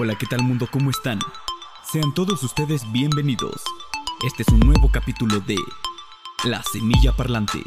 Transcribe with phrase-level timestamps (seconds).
[0.00, 0.68] Hola, ¿qué tal mundo?
[0.70, 1.18] ¿Cómo están?
[1.82, 3.64] Sean todos ustedes bienvenidos.
[4.24, 5.56] Este es un nuevo capítulo de
[6.48, 7.58] La Semilla Parlante.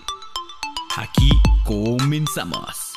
[0.95, 1.29] Aquí
[1.65, 2.93] comenzamos.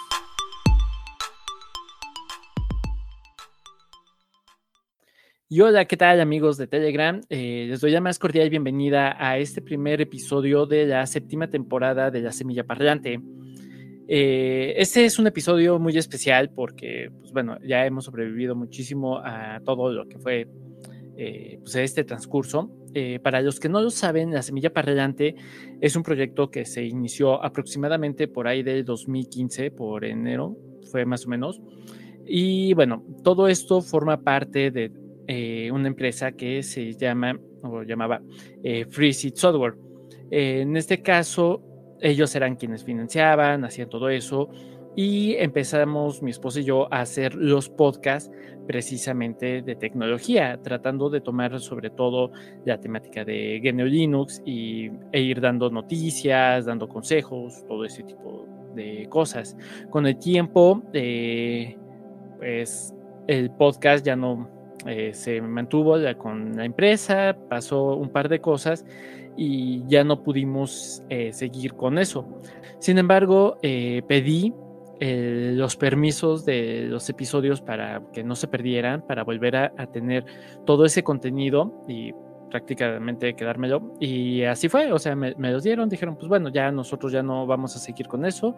[5.48, 7.20] Y hola, ¿qué tal amigos de Telegram?
[7.28, 12.12] Eh, les doy la más cordial bienvenida a este primer episodio de la séptima temporada
[12.12, 13.20] de La Semilla Parlante.
[14.06, 19.60] Eh, este es un episodio muy especial porque, pues bueno, ya hemos sobrevivido muchísimo a
[19.64, 20.46] todo lo que fue
[21.16, 22.70] eh, pues este transcurso.
[22.92, 25.34] Eh, para los que no lo saben, La Semilla Parrellante
[25.80, 30.56] es un proyecto que se inició aproximadamente por ahí del 2015, por enero,
[30.90, 31.60] fue más o menos.
[32.26, 34.92] Y bueno, todo esto forma parte de
[35.72, 38.22] una empresa que se llama, o llamaba,
[38.90, 39.74] Free Seed Software.
[40.30, 44.48] en este caso, ellos eran quienes financiaban, hacían todo eso.
[44.96, 48.30] Y empezamos mi esposa y yo a hacer los podcasts
[48.66, 52.30] precisamente de tecnología, tratando de tomar sobre todo
[52.64, 58.46] la temática de GNU Linux y, e ir dando noticias, dando consejos, todo ese tipo
[58.74, 59.56] de cosas.
[59.90, 61.76] Con el tiempo, eh,
[62.38, 62.94] pues
[63.26, 64.53] el podcast ya no
[64.86, 68.84] eh, se mantuvo con la empresa, pasó un par de cosas
[69.36, 72.26] y ya no pudimos eh, seguir con eso.
[72.78, 74.52] Sin embargo, eh, pedí
[75.00, 80.24] eh, los permisos de los episodios para que no se perdieran, para volver a, tener
[80.64, 82.12] todo ese contenido y
[82.50, 83.94] prácticamente quedármelo.
[83.98, 87.46] Y así fue, o sea, me, los dieron, dijeron, pues bueno, ya nosotros ya no
[87.46, 88.54] vamos a seguir con eso,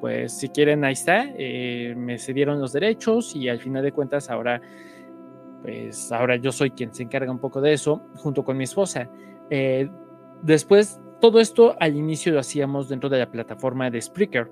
[0.00, 1.26] pues si quieren, ahí está,
[1.96, 4.62] me cedieron los derechos y al final de cuentas ahora,
[5.62, 9.10] pues ahora yo soy quien se encarga un poco de eso, junto con mi esposa.
[10.42, 14.50] Después, todo esto al inicio lo hacíamos dentro de la plataforma de Spreaker,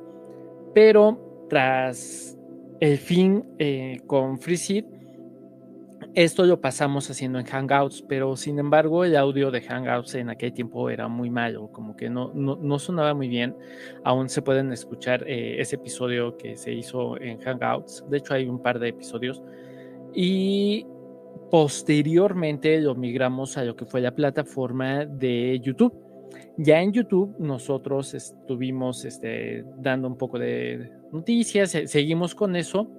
[0.75, 2.39] pero tras
[2.81, 4.84] el fin eh, con FreeSeed,
[6.15, 10.53] esto lo pasamos haciendo en Hangouts, pero sin embargo el audio de Hangouts en aquel
[10.53, 13.56] tiempo era muy malo, como que no, no, sonaba muy bien.
[14.04, 18.47] Aún se pueden escuchar eh, ese episodio que se hizo en Hangouts, de hecho hay
[18.47, 19.43] un par de episodios.
[20.15, 20.87] Y
[21.50, 25.94] Posteriormente lo migramos a lo que fue la plataforma de YouTube.
[26.56, 32.91] Ya en YouTube nosotros estuvimos este, dando un poco de noticias, seguimos con eso.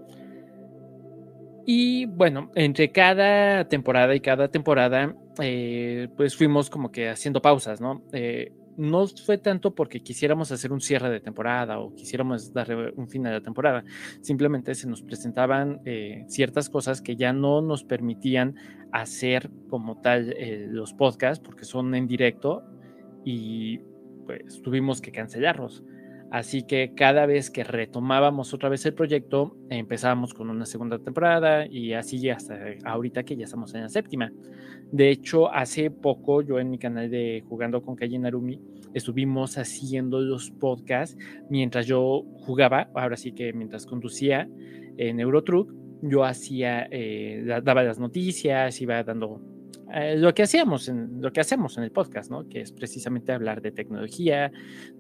[1.66, 7.80] Y bueno, entre cada temporada y cada temporada, eh, pues fuimos como que haciendo pausas,
[7.80, 8.02] ¿no?
[8.12, 13.10] Eh, no fue tanto porque quisiéramos hacer un cierre de temporada o quisiéramos darle un
[13.10, 13.84] fin a la temporada,
[14.22, 18.56] simplemente se nos presentaban eh, ciertas cosas que ya no nos permitían
[18.94, 22.64] hacer como tal eh, los podcasts porque son en directo
[23.26, 23.80] y
[24.26, 25.84] pues tuvimos que cancelarlos.
[26.32, 31.66] Así que cada vez que retomábamos otra vez el proyecto, empezábamos con una segunda temporada
[31.66, 34.32] y así hasta ahorita que ya estamos en la séptima.
[34.92, 38.60] De hecho, hace poco yo en mi canal de Jugando con Calle Narumi
[38.94, 41.18] estuvimos haciendo los podcasts
[41.50, 44.50] mientras yo jugaba, ahora sí que mientras conducía
[44.98, 49.42] en Eurotruck, yo hacía, eh, daba las noticias, iba dando
[49.94, 52.48] eh, lo que hacíamos, en, lo que hacemos en el podcast, ¿no?
[52.48, 54.52] Que es precisamente hablar de tecnología,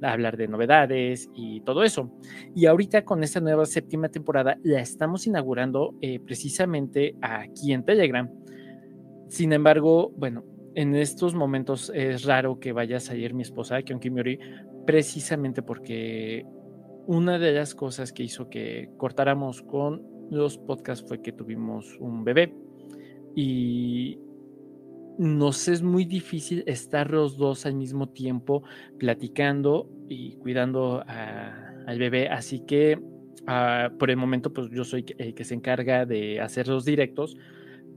[0.01, 2.11] hablar de novedades y todo eso.
[2.55, 8.29] Y ahorita con esta nueva séptima temporada la estamos inaugurando eh, precisamente aquí en Telegram.
[9.27, 10.43] Sin embargo, bueno,
[10.79, 14.39] en estos momentos es raro que vaya a salir mi esposa, Kion Kimori,
[14.85, 16.45] precisamente porque
[17.05, 20.01] una de las cosas que hizo que cortáramos con
[20.31, 22.55] los podcasts fue que tuvimos un bebé.
[23.35, 24.19] Y
[25.17, 28.63] nos es muy difícil estar los dos al mismo tiempo
[28.97, 32.29] platicando y cuidando al bebé.
[32.29, 32.97] Así que
[33.47, 37.35] ah, por el momento, pues yo soy el que se encarga de hacer los directos,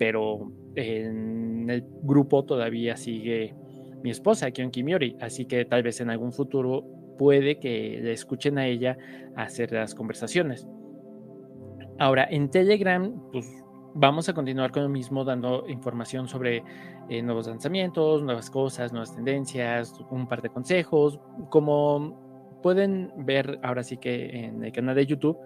[0.02, 3.54] pero en el grupo todavía sigue
[4.02, 5.16] mi esposa, Kion Kimiori.
[5.20, 6.84] Así que tal vez en algún futuro
[7.16, 8.98] puede que le escuchen a ella
[9.36, 10.66] hacer las conversaciones.
[12.00, 13.48] Ahora, en Telegram, pues
[13.94, 16.64] vamos a continuar con lo mismo, dando información sobre
[17.08, 21.20] eh, nuevos lanzamientos, nuevas cosas, nuevas tendencias, un par de consejos.
[21.48, 25.38] Como pueden ver ahora sí que en el canal de YouTube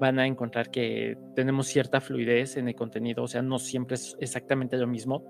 [0.00, 4.16] van a encontrar que tenemos cierta fluidez en el contenido, o sea, no siempre es
[4.20, 5.24] exactamente lo mismo.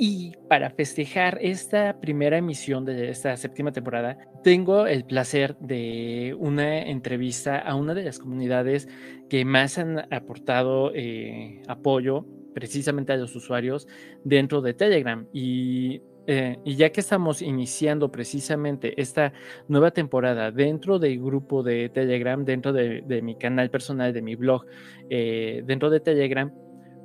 [0.00, 6.82] Y para festejar esta primera emisión de esta séptima temporada, tengo el placer de una
[6.82, 8.88] entrevista a una de las comunidades
[9.28, 13.88] que más han aportado eh, apoyo precisamente a los usuarios
[14.22, 15.26] dentro de Telegram.
[15.32, 19.32] Y, eh, y, ya que estamos iniciando precisamente esta
[19.66, 24.66] nueva temporada dentro del grupo de Telegram, dentro de, mi canal personal, de mi blog,
[25.08, 26.52] eh, dentro de Telegram,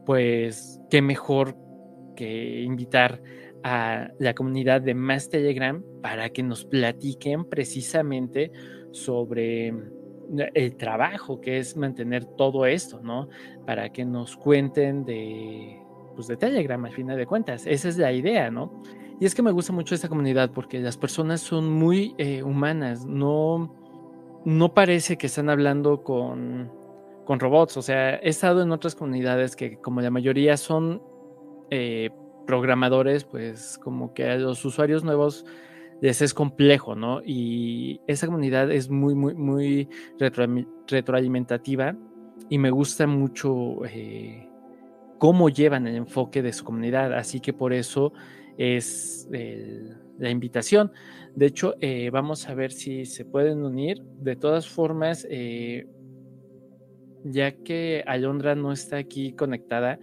[0.06, 1.56] pues qué mejor
[2.18, 3.22] que invitar
[3.64, 8.52] a la comunidad de Más Telegram para que nos platiquen precisamente
[8.92, 9.74] sobre
[10.54, 13.30] el trabajo que es mantener todo esto, ¿no?
[13.66, 15.80] Para que nos cuenten de,
[16.14, 17.66] pues de Telegram al final de cuentas.
[17.66, 18.84] Esa es la idea, ¿no?
[19.24, 23.06] Y es que me gusta mucho esta comunidad porque las personas son muy eh, humanas,
[23.06, 23.74] no,
[24.44, 26.70] no parece que están hablando con,
[27.24, 27.78] con, robots.
[27.78, 31.02] O sea, he estado en otras comunidades que como la mayoría son
[31.70, 32.10] eh,
[32.46, 35.46] programadores, pues como que a los usuarios nuevos
[36.02, 37.22] les es complejo, ¿no?
[37.24, 39.88] Y esa comunidad es muy, muy, muy
[40.20, 41.96] retroalimentativa
[42.50, 44.50] y me gusta mucho eh,
[45.18, 47.14] cómo llevan el enfoque de su comunidad.
[47.14, 48.12] Así que por eso
[48.58, 49.28] es
[50.20, 50.92] la invitación.
[51.36, 54.02] De hecho, eh, vamos a ver si se pueden unir.
[54.20, 55.88] De todas formas, eh,
[57.24, 60.00] ya que Alondra no está aquí conectada,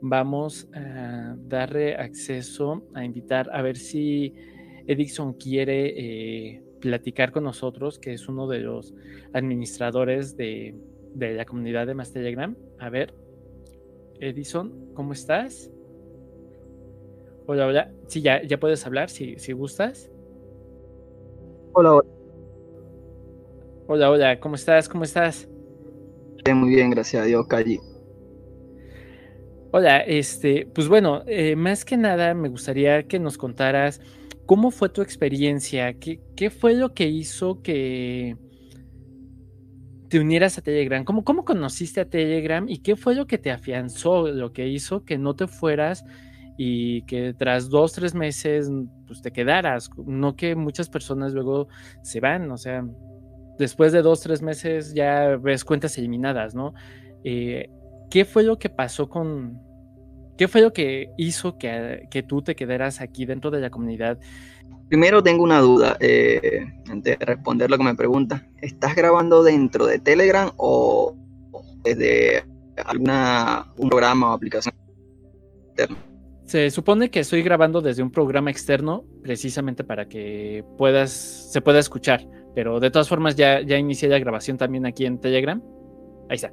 [0.00, 4.34] vamos a darle acceso a invitar a ver si
[4.86, 8.92] Edison quiere eh, platicar con nosotros, que es uno de los
[9.32, 10.74] administradores de,
[11.14, 12.56] la comunidad de Más Telegram.
[12.80, 13.14] A ver,
[14.18, 15.70] Edison, ¿cómo estás?
[17.46, 17.92] Hola, hola.
[18.06, 20.10] Sí, ya, ya puedes hablar si, si gustas.
[21.72, 22.08] Hola, hola.
[23.88, 24.40] Hola, hola.
[24.40, 24.88] ¿Cómo estás?
[24.88, 25.48] ¿Cómo estás?
[26.54, 27.80] Muy bien, gracias a Dios, Calle.
[29.72, 34.00] Hola, este, pues bueno, eh, más que nada me gustaría que nos contaras
[34.44, 38.36] cómo fue tu experiencia, qué, qué fue lo que hizo que
[40.08, 43.50] te unieras a Telegram, ¿Cómo, cómo conociste a Telegram y qué fue lo que te
[43.50, 46.04] afianzó, lo que hizo que no te fueras
[46.64, 48.70] y que tras dos, tres meses,
[49.08, 51.66] pues te quedaras, no que muchas personas luego
[52.02, 52.86] se van, o sea,
[53.58, 56.72] después de dos, tres meses ya ves cuentas eliminadas, ¿no?
[57.24, 57.68] Eh,
[58.10, 59.58] ¿Qué fue lo que pasó con,
[60.38, 64.20] qué fue lo que hizo que, que, tú te quedaras aquí dentro de la comunidad?
[64.88, 69.84] Primero tengo una duda, eh, antes de responder lo que me pregunta, ¿estás grabando dentro
[69.84, 71.16] de Telegram o
[71.82, 72.44] desde
[72.76, 74.76] alguna, un programa o aplicación?
[76.44, 81.78] Se supone que estoy grabando desde un programa externo precisamente para que puedas, se pueda
[81.78, 85.62] escuchar, pero de todas formas ya, ya inicié la grabación también aquí en Telegram.
[86.28, 86.52] Ahí está.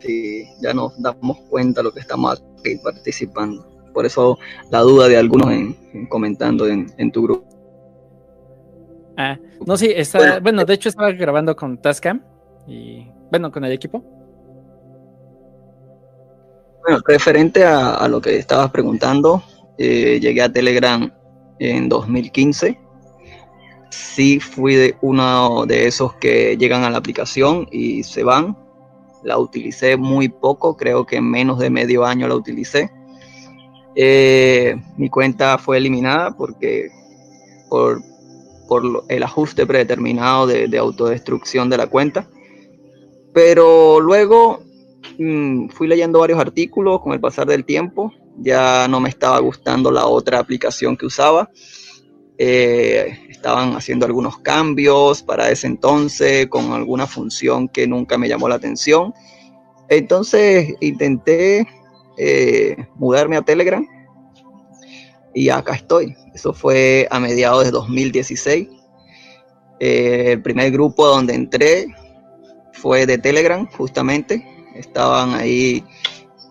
[0.00, 3.66] Sí, ya nos damos cuenta de lo que estamos aquí participando.
[3.92, 4.38] Por eso
[4.70, 7.46] la duda de algunos en, comentando en, tu grupo.
[9.16, 12.20] Ah, no, sí, está, bueno, de hecho estaba grabando con Tascam
[12.66, 14.23] y, bueno, con el equipo
[16.84, 19.42] bueno, referente a, lo que estabas preguntando,
[19.78, 21.10] eh, llegué a Telegram
[21.58, 22.78] en 2015.
[23.88, 28.58] Sí fui de uno de esos que llegan a la aplicación y se van.
[29.22, 32.90] La utilicé muy poco, creo que en menos de medio año la utilicé.
[33.96, 36.90] Eh, mi cuenta fue eliminada porque
[37.70, 38.02] por,
[39.08, 42.28] el ajuste predeterminado de, de autodestrucción de la cuenta.
[43.32, 44.60] Pero luego
[45.18, 49.90] Mm, fui leyendo varios artículos con el pasar del tiempo, ya no me estaba gustando
[49.90, 51.50] la otra aplicación que usaba.
[52.36, 58.48] Eh, estaban haciendo algunos cambios para ese entonces con alguna función que nunca me llamó
[58.48, 59.14] la atención.
[59.88, 61.68] Entonces intenté
[62.18, 63.86] eh, mudarme a Telegram
[65.32, 66.16] y acá estoy.
[66.34, 68.68] Eso fue a mediados de 2016.
[69.78, 71.86] Eh, el primer grupo donde entré
[72.72, 75.84] fue de Telegram, justamente estaban ahí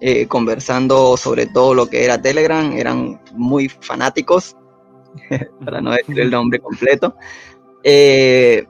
[0.02, 4.58] eh, conversando sobre todo lo que era Telegram, eran muy fanáticos,
[5.66, 7.16] para no decir el nombre completo.
[7.84, 8.66] Eh,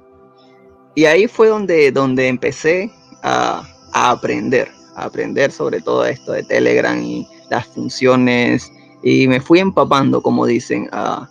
[0.96, 2.92] y ahí fue donde, donde empecé
[3.24, 9.60] a, aprender, a aprender sobre todo esto de Telegram y las funciones, y me fui
[9.60, 11.30] empapando, como dicen, a,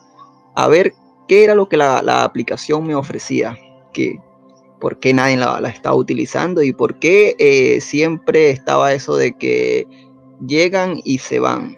[0.69, 0.95] ver
[1.29, 3.57] qué era lo que la, la aplicación me ofrecía,
[3.93, 4.19] que,
[4.83, 9.87] por qué nadie la, estaba utilizando y por qué eh, siempre estaba eso de que
[10.45, 11.77] llegan y se van.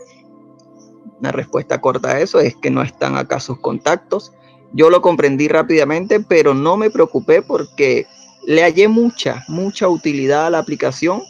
[1.21, 4.33] Una respuesta corta a eso es que no están acá sus contactos.
[4.73, 8.07] Yo lo comprendí rápidamente, pero no me preocupé porque
[8.47, 11.23] le hallé mucha, mucha utilidad a la aplicación,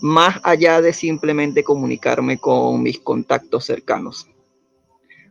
[0.00, 4.28] más allá de simplemente comunicarme con mis contactos cercanos.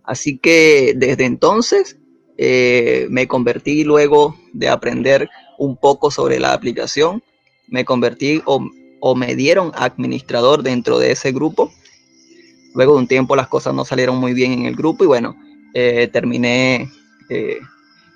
[0.04, 1.98] Así que desde entonces
[2.38, 5.28] eh, me convertí luego de aprender
[5.62, 7.22] un poco sobre la aplicación,
[7.68, 11.72] me convertí o, me dieron administrador dentro de ese grupo.
[12.74, 15.36] Luego de un tiempo las cosas no salieron muy bien en el grupo y bueno,
[15.76, 16.90] eh, terminé,
[17.30, 17.60] eh,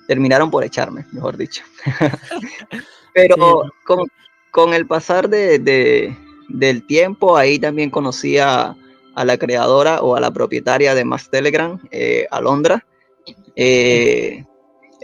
[0.08, 1.62] terminaron por echarme, mejor dicho.
[3.14, 3.62] Pero
[4.50, 6.16] con, el pasar de,
[6.48, 8.76] del tiempo, ahí también conocí a,
[9.14, 12.84] la creadora o a la propietaria de Más Telegram, eh, Alondra.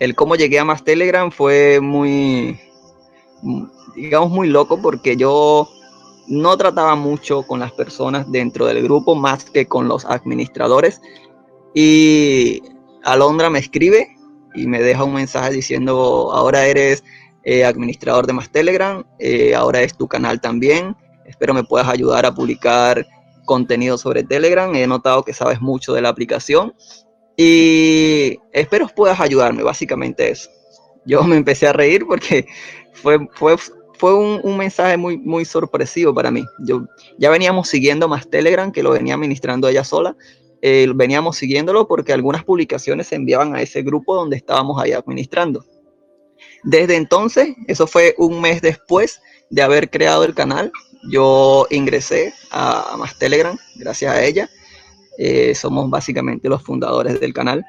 [0.03, 2.59] El cómo llegué a Más Telegram fue muy,
[3.95, 5.69] digamos, muy loco porque yo
[6.27, 11.01] no trataba mucho con las personas dentro del grupo más que con los administradores.
[11.73, 12.63] Y
[13.05, 14.09] Alondra me escribe
[14.57, 17.05] y me deja un mensaje diciendo, ahora eres
[17.45, 22.27] eh, administrador de Más Telegram, eh, ahora es tu canal también, espero me puedas ayudar
[22.27, 23.07] a publicar
[23.45, 26.75] contenido sobre Telegram, he notado que sabes mucho de la aplicación
[27.37, 30.51] y espero puedas ayudarme, básicamente eso.
[31.05, 32.47] Yo me empecé a reír porque
[32.93, 33.57] fue, fue,
[33.99, 36.45] fue un, mensaje muy, muy sorpresivo para mí.
[36.61, 36.87] Yo,
[37.19, 40.17] ya veníamos siguiendo más Telegram, que lo venía administrando ella sola,
[40.61, 45.65] eh, veníamos siguiéndolo porque algunas publicaciones se enviaban a ese grupo donde estábamos ahí administrando.
[46.63, 49.21] Desde entonces, eso fue un mes después
[49.51, 50.71] de haber creado el canal,
[51.11, 54.49] yo ingresé a, Más Telegram gracias a ella.
[55.19, 57.65] Eh, somos básicamente los fundadores del canal.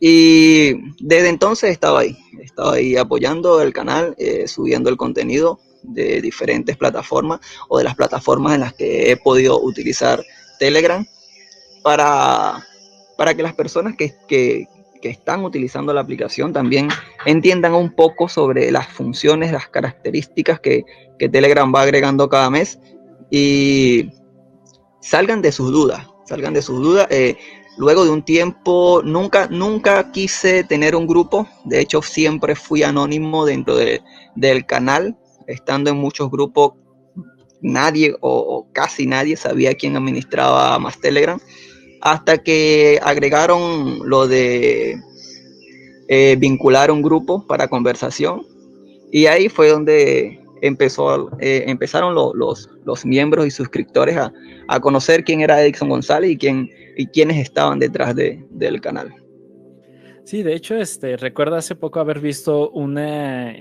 [0.00, 6.20] Y desde entonces estaba ahí, estaba ahí apoyando el canal, eh, subiendo el contenido de
[6.20, 10.22] diferentes plataformas o de las plataformas en las que he podido utilizar
[10.58, 11.06] Telegram
[11.82, 12.66] para,
[13.16, 14.68] para que las personas que, que,
[15.02, 16.88] están utilizando la aplicación también
[17.26, 20.84] entiendan un poco sobre las funciones, las características que,
[21.18, 22.78] que Telegram va agregando cada mes
[23.30, 24.08] y
[25.02, 27.06] salgan de sus dudas, salgan de sus dudas.
[27.10, 27.36] Eh,
[27.76, 33.44] luego de un tiempo, nunca, nunca quise tener un grupo, de hecho siempre fui anónimo
[33.44, 35.16] dentro del canal,
[35.46, 36.74] estando en muchos grupos,
[37.60, 41.40] nadie o, casi nadie sabía quién administraba más Telegram.
[42.00, 45.00] Hasta que agregaron lo de
[46.08, 48.46] eh, vincular un grupo para conversación.
[49.10, 54.32] Y ahí fue donde empezó, eh, empezaron los, los, miembros y suscriptores a,
[54.68, 59.14] a, conocer quién era Edison González y, quién, y quiénes estaban detrás de, del canal.
[60.24, 63.54] Sí, de hecho, este, recuerdo hace poco haber visto una,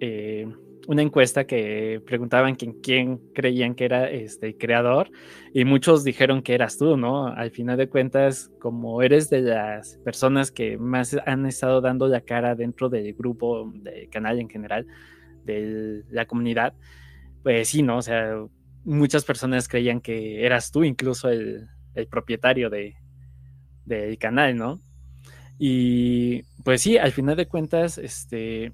[0.00, 0.46] eh,
[0.86, 5.10] una encuesta que preguntaban quién creían que era este creador
[5.54, 7.28] y muchos dijeron que eras tú, ¿no?
[7.28, 12.20] Al final de cuentas, como eres de las personas que más han estado dando la
[12.20, 14.86] cara dentro del grupo, del canal en general,
[15.44, 16.74] de la comunidad,
[17.42, 17.98] pues sí, ¿no?
[17.98, 18.34] O sea,
[18.84, 21.68] muchas personas creían que eras tú incluso el,
[22.10, 22.96] propietario de,
[23.84, 24.80] del canal, ¿no?
[25.58, 28.72] Y pues sí, al final de cuentas, este,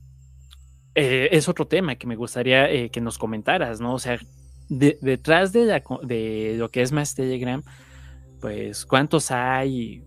[0.95, 3.95] eh, es otro tema que me gustaría eh, que nos comentaras, ¿no?
[3.95, 4.19] O sea,
[4.69, 7.63] detrás de, de, lo que es más Telegram,
[8.41, 10.05] pues cuántos hay,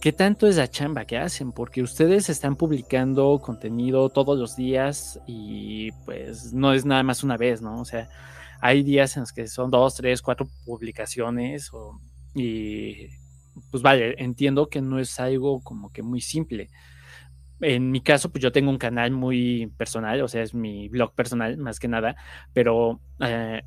[0.00, 1.52] ¿qué, tanto es la chamba que hacen?
[1.52, 7.36] Porque ustedes están publicando contenido todos los días y pues no es nada más una
[7.36, 7.80] vez, ¿no?
[7.80, 8.08] O sea,
[8.60, 11.70] hay días en los que son dos, tres, cuatro publicaciones
[12.34, 13.08] y
[13.70, 16.70] pues vale, entiendo que no es algo como que muy simple
[17.60, 21.14] en mi caso, pues yo tengo un canal muy personal, o sea, es mi blog
[21.14, 22.16] personal más que nada,
[22.52, 23.62] pero eh,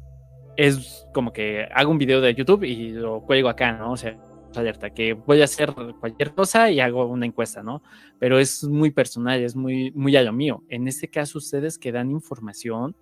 [0.58, 3.92] es como que hago un video de YouTube y lo cuelgo acá, ¿no?
[3.92, 4.18] O sea,
[4.60, 7.82] alerta, que voy a hacer cualquier cosa y hago una encuesta, ¿no?
[8.20, 10.64] Pero es muy personal, es muy, muy a lo mío.
[10.70, 12.96] En este caso, ustedes que dan información,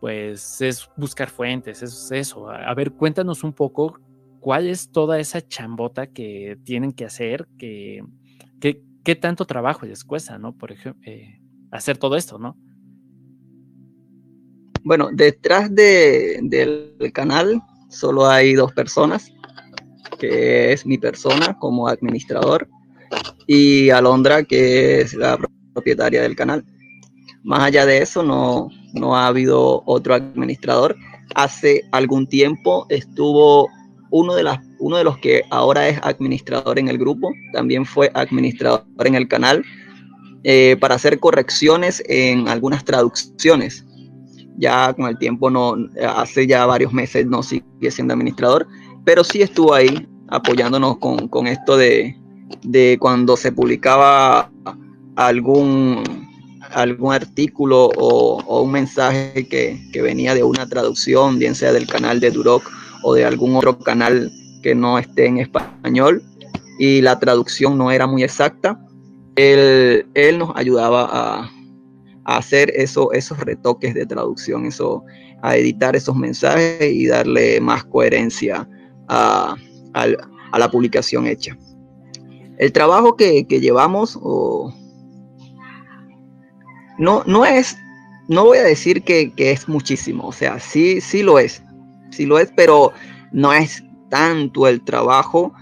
[0.00, 2.50] pues es buscar fuentes, es eso.
[2.50, 4.00] A ver, cuéntanos un poco
[4.40, 8.04] cuál es toda esa chambota que tienen que hacer, que,
[8.60, 10.52] que qué tanto trabajo les cuesta, ¿no?
[10.52, 12.56] Por ejemplo, eh, hacer todo esto, ¿no?
[14.82, 19.32] Bueno, detrás del canal solo hay dos personas,
[20.18, 22.68] que es mi persona como administrador
[23.46, 25.38] y Alondra, que es la
[25.72, 26.64] propietaria del canal.
[27.42, 30.96] Más allá de eso, no, no ha habido otro administrador.
[31.34, 33.68] Hace algún tiempo estuvo
[34.10, 38.10] uno de, las, uno de los que ahora es administrador en el grupo, también fue
[38.14, 39.64] administrador en el canal,
[40.44, 43.84] eh, para hacer correcciones en algunas traducciones.
[44.58, 45.76] Ya con el tiempo, no,
[46.16, 48.66] hace ya varios meses no sigue siendo administrador,
[49.06, 52.16] pero sí estuvo ahí apoyándonos con, esto de,
[52.98, 54.50] cuando se publicaba
[55.14, 56.02] algún,
[56.72, 62.18] algún artículo o, un mensaje que, que, venía de una traducción, bien sea del canal
[62.18, 62.68] de Duroc
[63.04, 64.28] o de algún otro canal
[64.64, 66.20] que no esté en español
[66.80, 68.76] y la traducción no era muy exacta,
[69.36, 71.50] él, él nos ayudaba a,
[72.24, 75.04] hacer eso, esos retoques de traducción, eso,
[75.42, 78.68] a editar esos mensajes y darle más coherencia
[79.08, 79.56] a,
[80.52, 81.56] la publicación hecha.
[82.58, 84.18] El trabajo que, llevamos
[86.98, 87.76] no, no es,
[88.28, 91.62] no voy a decir que, es muchísimo, o sea, sí, sí lo es,
[92.10, 92.92] sí lo es, pero
[93.32, 95.52] no es tanto el trabajo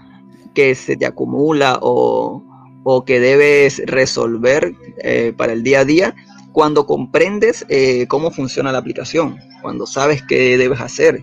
[0.53, 2.41] que se te acumula o,
[3.05, 4.73] que debes resolver
[5.03, 6.15] eh, para el día a día
[6.51, 11.21] cuando comprendes eh, cómo funciona la aplicación, cuando sabes qué debes hacer,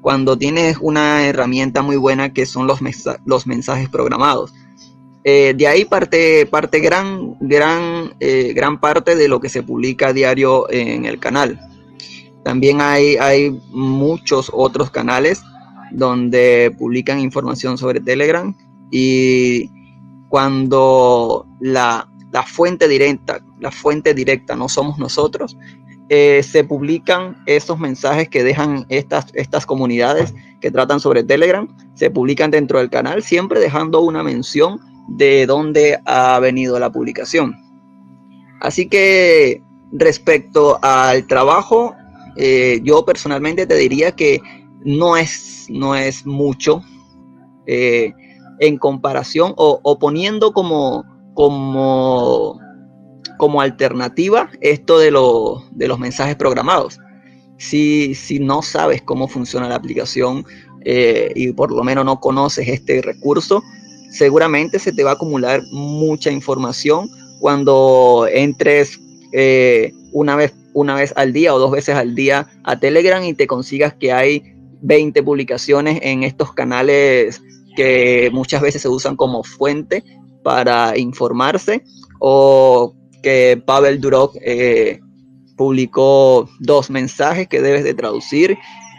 [0.00, 2.80] cuando tienes una herramienta muy buena que son los,
[3.24, 4.52] los mensajes programados.
[5.22, 10.12] Eh, de ahí parte, parte gran, gran, gran parte de lo que se publica a
[10.12, 11.60] diario en el canal.
[12.42, 15.42] También hay, hay muchos otros canales
[15.90, 18.54] donde publican información sobre Telegram
[18.90, 19.70] y
[20.28, 22.08] cuando la,
[22.46, 25.56] fuente directa, la fuente directa no somos nosotros,
[26.12, 32.10] eh, se publican esos mensajes que dejan estas, estas comunidades que tratan sobre Telegram, se
[32.10, 37.54] publican dentro del canal, siempre dejando una mención de dónde ha venido la publicación.
[38.60, 39.62] Así que
[39.92, 41.94] respecto al trabajo,
[42.36, 44.40] eh, yo personalmente te diría que
[44.84, 46.82] no es, no es mucho
[47.66, 48.12] eh,
[48.58, 52.58] en comparación o, poniendo como, como,
[53.40, 56.98] como alternativa esto de, de los mensajes programados.
[57.56, 60.44] Si, si, no sabes cómo funciona la aplicación
[60.84, 63.62] eh, y por lo menos no conoces este recurso,
[64.10, 67.08] seguramente se te va a acumular mucha información
[67.40, 69.00] cuando entres
[70.12, 73.46] una vez una vez al día o dos veces al día a Telegram y te
[73.46, 74.42] consigas que hay
[74.82, 77.40] 20 publicaciones en estos canales
[77.74, 80.04] que muchas veces se usan como fuente
[80.42, 81.82] para informarse
[82.18, 85.00] o que Pavel Durov eh,
[85.56, 88.56] publicó dos mensajes que debes de traducir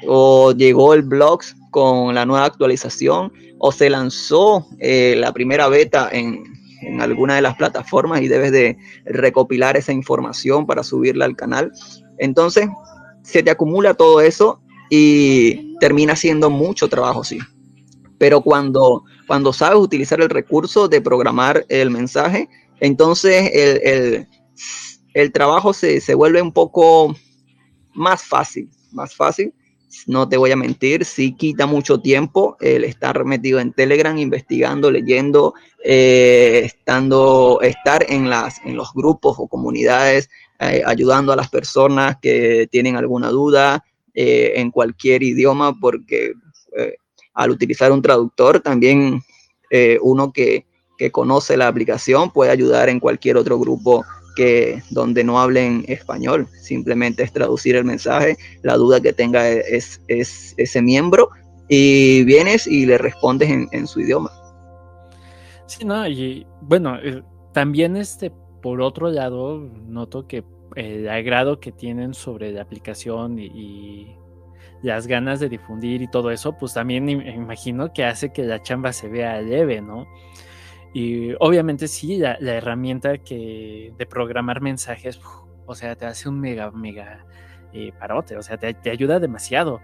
[0.08, 6.10] o llegó el blog con la nueva actualización o se lanzó eh, la primera beta
[6.12, 6.44] en,
[6.82, 11.72] en alguna de las plataformas y debes de recopilar esa información para subirla al canal.
[12.18, 12.68] Entonces,
[13.24, 17.40] se te acumula todo eso y termina siendo mucho trabajo, sí.
[18.18, 22.50] Pero cuando, cuando sabes utilizar el recurso de programar el mensaje,
[22.82, 24.28] entonces el,
[25.14, 27.16] el trabajo se, se vuelve un poco
[27.94, 29.54] más fácil, más fácil.
[30.08, 34.90] No te voy a mentir, sí quita mucho tiempo el estar metido en Telegram, investigando,
[34.90, 41.50] leyendo, eh, estando, estar en, las, en los grupos o comunidades, eh, ayudando a las
[41.50, 46.34] personas que tienen alguna duda eh, en cualquier idioma, porque
[47.34, 49.22] al utilizar un traductor también
[50.02, 50.66] uno que,
[51.02, 56.48] que conoce la aplicación puede ayudar en cualquier otro grupo que donde no hablen español,
[56.62, 61.32] simplemente es traducir el mensaje, la duda que tenga es, es ese miembro
[61.68, 64.30] y vienes y le respondes en, su idioma.
[65.66, 70.44] Sí, no, y bueno, eh, también este, por otro lado, noto que
[70.76, 74.16] el agrado que tienen sobre la aplicación y,
[74.84, 78.94] las ganas de difundir y todo eso, pues también imagino que hace que la chamba
[78.94, 80.08] se vea leve, ¿no?
[80.94, 85.20] Y obviamente sí, la, herramienta que de programar mensajes,
[85.66, 87.26] o sea, te hace un mega, mega
[87.74, 89.80] eh, parote, o sea, te, ayuda demasiado.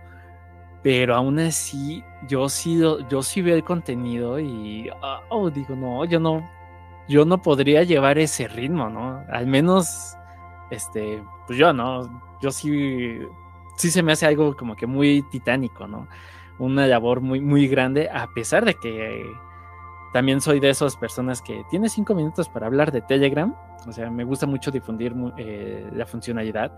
[0.84, 4.90] Pero aún así, yo sí, yo sí veo el contenido y
[5.30, 6.48] oh, digo, no, yo no,
[7.08, 9.24] yo no podría llevar ese ritmo, ¿no?
[9.30, 10.16] Al menos,
[10.70, 12.22] este, pues yo, ¿no?
[12.42, 13.20] Yo sí,
[13.78, 16.08] sí se me hace algo como que muy titánico, ¿no?
[16.60, 19.26] Una labor muy, muy grande, a pesar de que
[20.14, 23.56] también soy de esas personas que tiene cinco minutos para hablar de Telegram.
[23.88, 26.72] O sea, me gusta mucho difundir eh, la funcionalidad,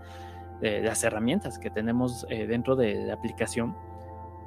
[0.60, 3.76] de las herramientas que tenemos eh, dentro de la aplicación.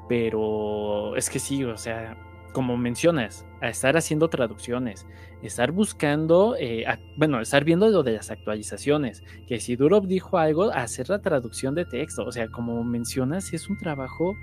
[0.07, 2.15] Pero es que sí, o sea,
[2.53, 5.07] como mencionas, estar haciendo traducciones,
[5.41, 6.85] estar buscando, eh,
[7.17, 11.73] bueno, estar viendo lo de las actualizaciones, que si Durov dijo algo, hacer la traducción
[11.73, 14.35] de texto, o sea, como mencionas, es un trabajo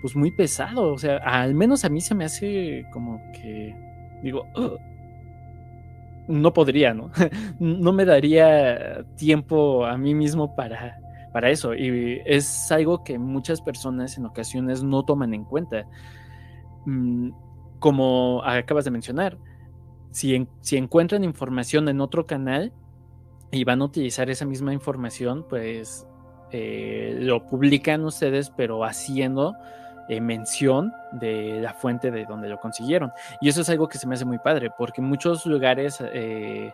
[0.00, 0.92] pues muy pesado.
[0.92, 3.74] O sea, al menos a mí se me hace como que
[4.22, 4.46] digo,
[6.28, 7.10] no podría, ¿no?
[7.58, 10.98] no me daría tiempo a mí mismo para,
[11.32, 11.74] para eso.
[11.74, 15.86] Y es algo que muchas personas en ocasiones no toman en cuenta.
[16.86, 17.30] Mm,
[17.78, 19.38] como acabas de mencionar,
[20.10, 22.72] si, si encuentran información en otro canal
[23.50, 26.06] y van a utilizar esa misma información, pues
[26.52, 29.54] eh, lo publican ustedes, pero haciendo
[30.10, 33.12] eh, mención de la fuente de donde lo consiguieron.
[33.40, 36.72] Y eso es algo que se me hace muy padre, porque muchos lugares eh,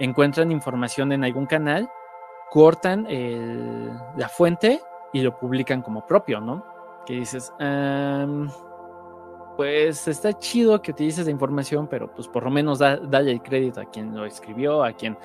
[0.00, 1.88] encuentran información en algún canal,
[2.50, 3.06] cortan
[4.16, 4.80] la fuente
[5.12, 6.66] y lo publican como propio, ¿no?
[7.06, 7.52] Que dices,
[9.56, 13.40] pues está chido que utilices la información, pero pues por lo menos da, dale el
[13.40, 15.16] crédito a quien lo escribió, a quien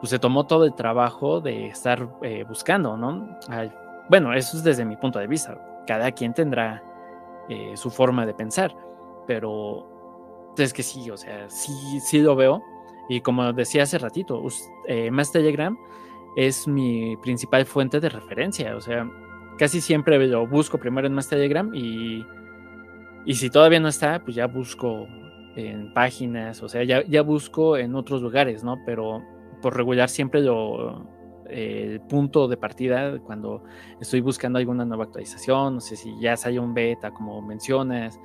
[0.00, 3.38] pues, se tomó todo el trabajo de estar eh, buscando, ¿no?
[4.10, 6.84] bueno, eso es desde mi punto de vista cada quien tendrá
[7.48, 8.76] eh, su forma de pensar,
[9.26, 9.88] pero
[10.58, 12.62] es que sí, o sea, sí, sí lo veo.
[13.08, 14.42] Y como decía hace ratito,
[14.86, 15.74] eh, más Telegram
[16.36, 19.10] es mi principal fuente de referencia, o sea,
[19.56, 22.22] casi siempre lo busco primero en más Telegram y,
[23.24, 25.08] y si todavía no está, pues ya busco
[25.56, 28.76] en páginas, o sea, ya, ya busco en otros lugares, ¿no?
[28.84, 29.22] Pero
[29.62, 31.08] por regular siempre lo,
[31.48, 33.62] el punto de partida cuando
[34.00, 38.20] estoy buscando alguna nueva actualización, no sé si ya sale un beta, como mencionas,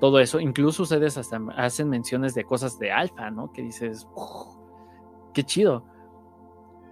[0.00, 0.40] todo eso.
[0.40, 3.52] Incluso ustedes hasta hacen menciones de cosas de alfa, ¿no?
[3.52, 4.06] Que dices,
[5.32, 5.84] qué chido.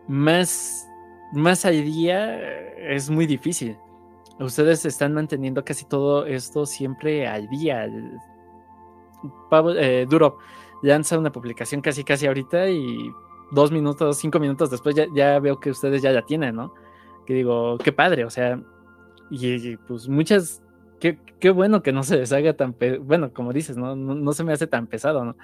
[0.09, 0.89] Más,
[1.33, 2.39] más al día
[2.79, 3.79] es muy difícil.
[4.39, 7.87] Ustedes están manteniendo casi todo esto siempre al día.
[9.77, 10.39] Eh, Duro
[10.83, 13.11] lanza una publicación casi casi ahorita y
[13.55, 16.75] dos minutos, cinco minutos después ya, veo que ustedes ya la tienen, ¿no?
[17.27, 18.61] Que digo, qué padre, o sea,
[19.31, 20.63] y, pues muchas,
[21.01, 23.97] qué, qué, bueno que no se les haga tan, bueno, como dices, ¿no?
[23.97, 24.33] ¿no?
[24.33, 25.37] se me hace tan pesado, ¿no?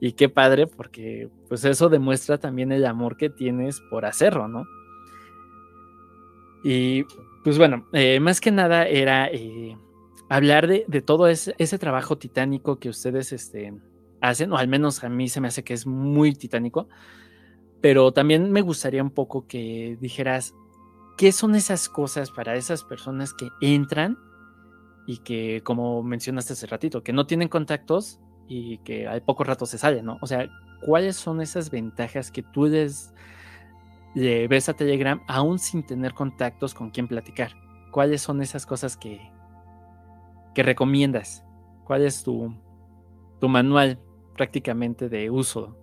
[0.00, 4.64] Y qué padre, porque pues eso demuestra también el amor que tienes por hacerlo, ¿no?
[6.64, 7.04] Y
[7.44, 9.76] pues bueno, eh, más que nada era eh,
[10.28, 13.74] hablar de, de todo ese, ese, trabajo titánico que ustedes este,
[14.20, 16.88] hacen, o al menos a mí se me hace que es muy titánico,
[17.80, 20.54] pero también me gustaría un poco que dijeras,
[21.16, 24.18] ¿qué son esas cosas para esas personas que entran
[25.06, 29.66] y que, como mencionaste hace ratito, que no tienen contactos y que al poco rato
[29.66, 30.18] se salen, ¿no?
[30.20, 30.48] O sea,
[30.84, 33.14] ¿cuáles son esas ventajas que tú les,
[34.14, 37.52] ves a Telegram aún sin tener contactos con quien platicar?
[37.92, 39.20] ¿Cuáles son esas cosas que,
[40.54, 41.44] que recomiendas?
[41.84, 42.54] ¿Cuál es tu,
[43.40, 43.98] tu manual
[44.36, 45.76] prácticamente de uso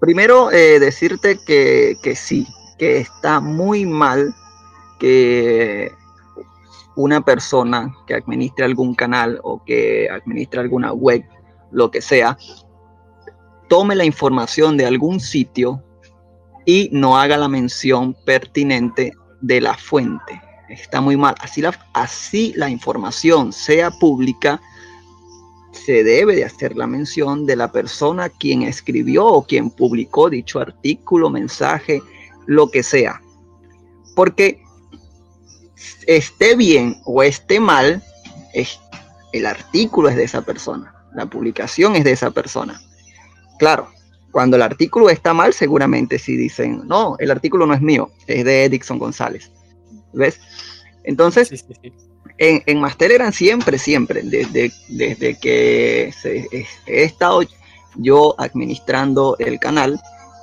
[0.00, 2.46] Primero, eh, decirte que, sí,
[2.78, 4.34] que está muy mal
[4.98, 5.92] que
[6.96, 11.24] una persona que administre algún canal o que administre alguna web,
[11.70, 12.36] lo que sea,
[13.68, 15.82] tome la información de algún sitio
[16.64, 20.40] y no haga la mención pertinente de la fuente.
[20.68, 21.34] Está muy mal.
[21.40, 24.60] Así la, así la información sea pública,
[25.74, 30.60] se debe de hacer la mención de la persona quien escribió o quien publicó dicho
[30.60, 32.02] artículo, mensaje,
[32.46, 33.20] lo que sea.
[34.14, 34.62] Porque
[36.06, 38.02] esté bien o esté mal,
[39.32, 42.80] el artículo es de esa persona, la publicación es de esa persona.
[43.58, 43.88] Claro,
[44.30, 48.44] cuando el artículo está mal, seguramente si dicen, no, el artículo no es mío, es
[48.44, 49.50] de Edison González.
[50.12, 50.40] ¿Ves?
[51.02, 51.64] Entonces,
[52.38, 52.96] en, en más
[53.32, 56.12] siempre, siempre, desde, desde que
[56.86, 57.42] he estado
[57.96, 60.00] yo administrando el canal,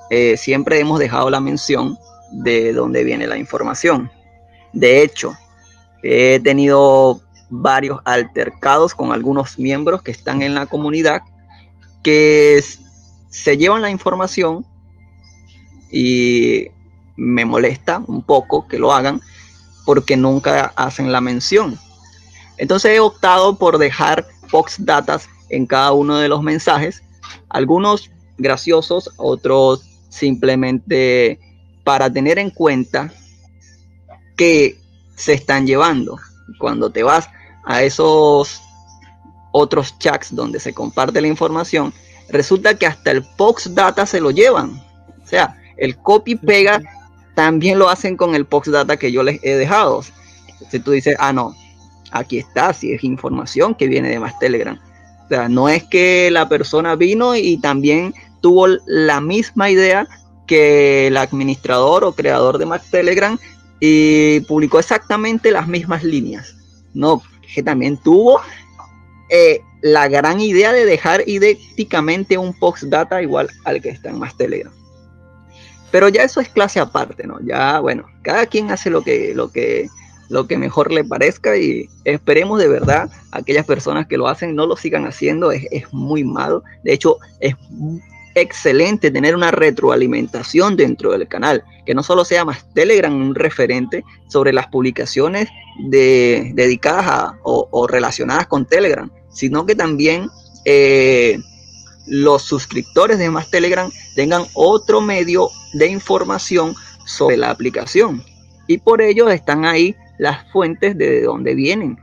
[0.10, 1.98] eh, siempre hemos dejado la mención
[2.32, 4.10] de dónde viene la información.
[4.74, 5.34] De hecho,
[6.02, 11.22] he tenido varios altercados con algunos miembros que están en la comunidad
[12.02, 12.63] que
[13.30, 14.65] se llevan la información
[15.91, 16.67] y
[17.17, 19.22] me molesta un poco que lo hagan
[19.86, 21.80] porque nunca hacen la mención.
[22.58, 27.04] Entonces he optado por dejar box datas en cada uno de los mensajes,
[27.50, 31.39] algunos graciosos, otros simplemente
[31.84, 33.12] para tener en cuenta
[34.38, 34.78] que
[35.15, 36.20] se están llevando.
[36.60, 37.30] Cuando te vas
[37.65, 38.62] a esos
[39.52, 41.94] otros chats donde se comparte la información,
[42.30, 44.82] resulta que hasta el box data se lo llevan.
[45.24, 46.82] O sea, el copy pega
[47.41, 50.04] también lo hacen con el data que yo les he dejado.
[50.69, 51.56] Si tú dices, ah, no,
[52.12, 54.80] aquí está, si es información que viene de más Telegram.
[55.25, 60.08] O sea, no es que la persona vino y también tuvo la misma idea
[60.45, 63.39] que el administrador o creador de más Telegram
[63.80, 66.56] y publicó exactamente las mismas líneas.
[66.93, 67.23] No,
[67.56, 68.39] que también tuvo
[69.32, 74.19] eh, la gran idea de dejar idénticamente un post data igual al que está en
[74.19, 74.71] más Telegram.
[75.91, 77.39] Pero ya eso es clase aparte, ¿no?
[77.41, 79.89] Ya, bueno, cada quien hace lo que, lo que,
[80.30, 84.65] lo que mejor le parezca y esperemos de verdad aquellas personas que lo hacen no
[84.65, 86.63] lo sigan haciendo, es, es muy malo.
[86.84, 87.56] De hecho, es
[88.36, 94.04] excelente tener una retroalimentación dentro del canal, que no solo sea más Telegram un referente
[94.27, 95.49] sobre las publicaciones
[95.89, 100.30] de, dedicadas a, o, relacionadas con Telegram, sino que también
[100.65, 101.39] eh,
[102.08, 108.24] los suscriptores de más Telegram tengan otro medio de información sobre la aplicación.
[108.68, 111.98] Y por ello están ahí las fuentes de dónde vienen,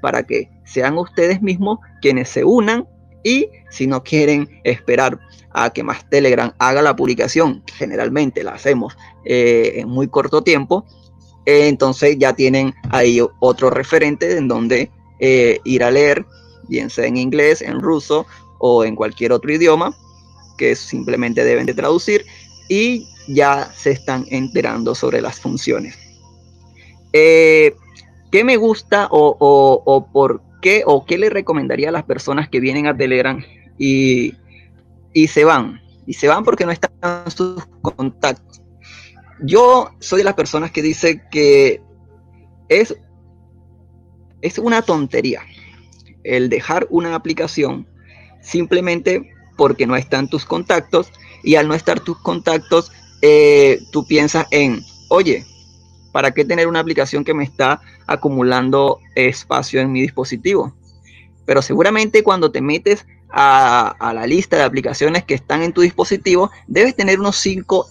[0.00, 2.86] para que sean ustedes mismos quienes se unan
[3.22, 5.18] y si no quieren esperar
[5.50, 10.84] a que más Telegram haga la publicación, generalmente la hacemos eh, en muy corto tiempo,
[11.46, 14.90] eh, entonces ya tienen ahí otro referente en donde
[15.20, 16.26] eh, ir a leer,
[16.68, 18.26] bien sea en inglés, en ruso
[18.66, 19.94] o en cualquier otro idioma,
[20.56, 22.24] que simplemente deben de traducir
[22.70, 25.98] y ya se están enterando sobre las funciones.
[27.12, 27.74] Eh,
[28.32, 32.86] ¿Qué me gusta o, por qué o qué le recomendaría a las personas que vienen
[32.86, 33.38] a Telegram
[33.76, 34.32] y,
[35.12, 35.82] y se van?
[36.06, 36.90] Y se van porque no están
[37.30, 38.62] sus contactos.
[39.42, 41.82] Yo soy de las personas que dice que
[42.70, 42.96] es,
[44.40, 45.42] es una tontería
[46.22, 47.86] el dejar una aplicación
[48.44, 51.10] simplemente porque no están tus contactos
[51.42, 55.44] y al no estar tus contactos eh, tú piensas en, oye,
[56.12, 60.74] ¿para qué tener una aplicación que me está acumulando espacio en mi dispositivo?
[61.46, 66.50] Pero seguramente cuando te metes a, la lista de aplicaciones que están en tu dispositivo,
[66.66, 67.88] debes tener unos cinco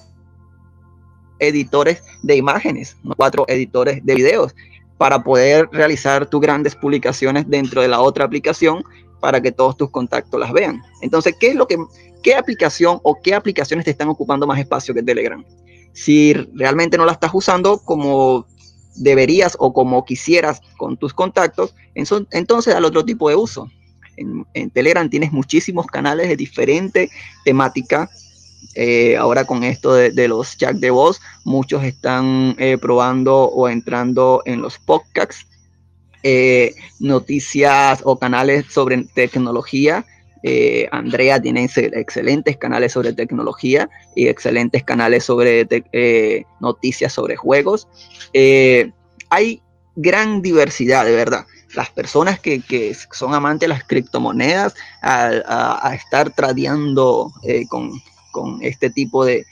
[1.39, 4.55] editores de imágenes, cuatro editores de videos,
[4.97, 8.85] para poder realizar tus grandes publicaciones dentro de la otra aplicación
[9.23, 10.83] para que todos tus contactos las vean.
[10.99, 11.77] Entonces, ¿qué es lo que,
[12.21, 15.41] qué aplicación o qué aplicaciones te están ocupando más espacio que Telegram?
[15.93, 18.45] Si realmente no la estás usando como
[18.95, 23.71] deberías o como quisieras con tus contactos, entonces al otro tipo de uso.
[24.17, 27.09] En, Telegram tienes muchísimos canales de diferente
[27.45, 28.09] temática
[28.75, 34.41] eh, ahora con esto de, los jack de voz, muchos están eh, probando o entrando
[34.43, 35.47] en los podcasts,
[36.23, 40.05] eh, noticias o canales sobre tecnología.
[40.91, 45.65] Andrea tiene excelentes canales sobre tecnología y excelentes canales sobre
[46.59, 47.87] noticias sobre juegos.
[49.29, 49.61] hay
[49.95, 57.31] gran diversidad, de verdad las personas que, son amantes de las criptomonedas, a, estar tradeando
[57.69, 59.45] con, este tipo de,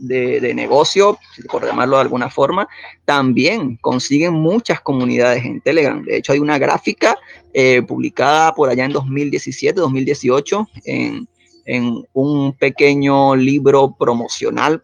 [0.00, 1.18] negocio,
[1.50, 2.68] por llamarlo de alguna forma,
[3.04, 6.02] también consiguen muchas comunidades en Telegram.
[6.04, 7.16] De hecho, hay una gráfica
[7.52, 11.28] eh, publicada por allá en 2017, 2018, en,
[11.66, 14.82] en un pequeño libro promocional,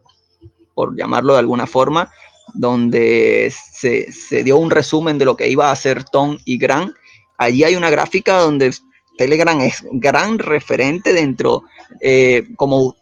[0.74, 2.10] por llamarlo de alguna forma,
[2.54, 6.94] donde se, se, dio un resumen de lo que iba a hacer Tom y Gran.
[7.38, 8.72] Allí hay una gráfica donde
[9.20, 11.64] Telegram es gran referente dentro,
[12.00, 12.96] eh, como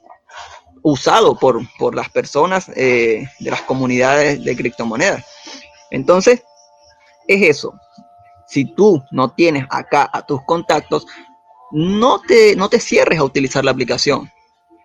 [0.91, 5.25] usado por, por las personas eh, de las comunidades de criptomonedas.
[5.91, 6.43] Entonces,
[7.27, 7.75] es eso.
[8.47, 11.07] Si tú no tienes acá a tus contactos,
[11.71, 14.31] no te, no te cierres a utilizar la aplicación.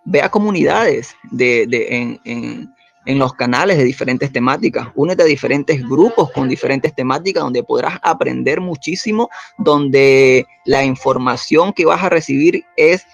[0.06, 2.74] Ve a comunidades de, de en,
[3.06, 4.88] en los canales de diferentes temáticas.
[4.96, 11.86] Únete a diferentes grupos con diferentes temáticas donde podrás aprender muchísimo, donde la información que
[11.86, 13.06] vas a recibir es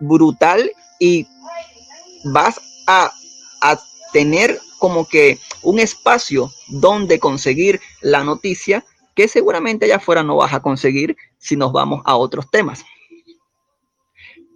[0.00, 1.26] brutal y
[2.24, 3.12] vas a,
[4.10, 10.54] tener como que un espacio donde conseguir la noticia que seguramente allá afuera no vas
[10.54, 12.86] a conseguir si nos vamos a otros temas.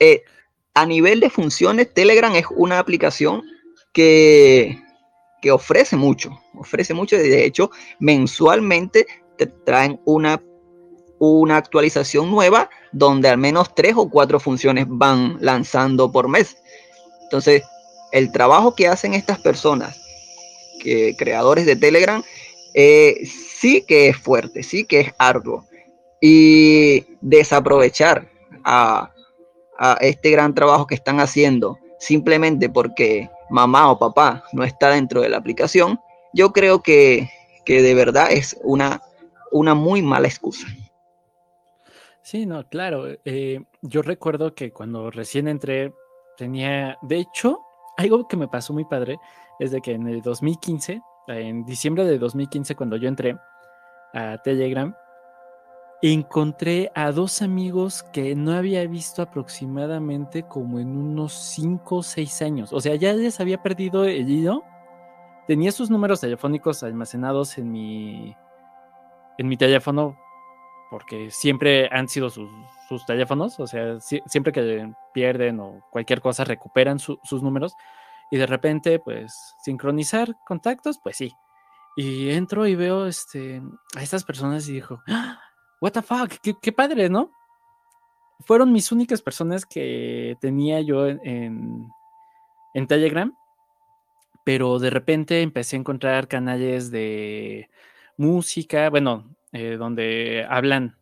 [0.00, 0.22] Eh,
[0.72, 3.42] a nivel de funciones, Telegram es una aplicación
[3.92, 4.82] que,
[5.52, 7.16] ofrece mucho, ofrece mucho.
[7.16, 10.42] De hecho, mensualmente te traen una,
[11.18, 16.56] una actualización nueva donde al menos tres o cuatro funciones van lanzando por mes.
[17.32, 17.62] Entonces,
[18.12, 19.98] el trabajo que hacen estas personas,
[20.78, 22.22] que creadores de Telegram,
[22.74, 25.64] eh, sí que es fuerte, sí que es arduo.
[26.20, 28.28] Y desaprovechar
[28.64, 29.10] a,
[29.78, 35.22] a este gran trabajo que están haciendo simplemente porque mamá o papá no está dentro
[35.22, 35.98] de la aplicación,
[36.34, 37.30] yo creo que,
[37.66, 39.00] de verdad es una,
[39.50, 40.66] una muy mala excusa.
[42.20, 43.06] Sí, no, claro.
[43.24, 45.92] Eh, yo recuerdo que cuando recién entré
[46.42, 47.60] tenía, de hecho,
[47.96, 49.20] algo que me pasó muy padre
[49.60, 53.36] es de que en el 2015, en diciembre de 2015, cuando yo entré
[54.12, 54.92] a Telegram,
[56.02, 62.42] encontré a dos amigos que no había visto aproximadamente como en unos 5 o 6
[62.42, 62.72] años.
[62.72, 64.64] O sea, ya les había perdido el hilo.
[65.46, 68.36] Tenía sus números telefónicos almacenados en mi,
[69.38, 70.16] en mi teléfono
[70.92, 72.50] porque siempre han sido sus,
[73.06, 73.58] teléfonos.
[73.58, 77.74] O sea, siempre que pierden o cualquier cosa recuperan sus números.
[78.30, 81.32] Y de repente, pues, sincronizar contactos, pues sí.
[81.96, 83.62] Y entro y veo este,
[83.96, 85.40] a estas personas y dijo, ¡Ah!
[85.80, 87.30] what the fuck, qué, padre, ¿no?
[88.44, 91.88] Fueron mis únicas personas que tenía yo en,
[92.74, 93.34] en, Telegram,
[94.44, 97.70] pero de repente empecé a encontrar canales de
[98.18, 100.96] música, bueno, eh, donde hablan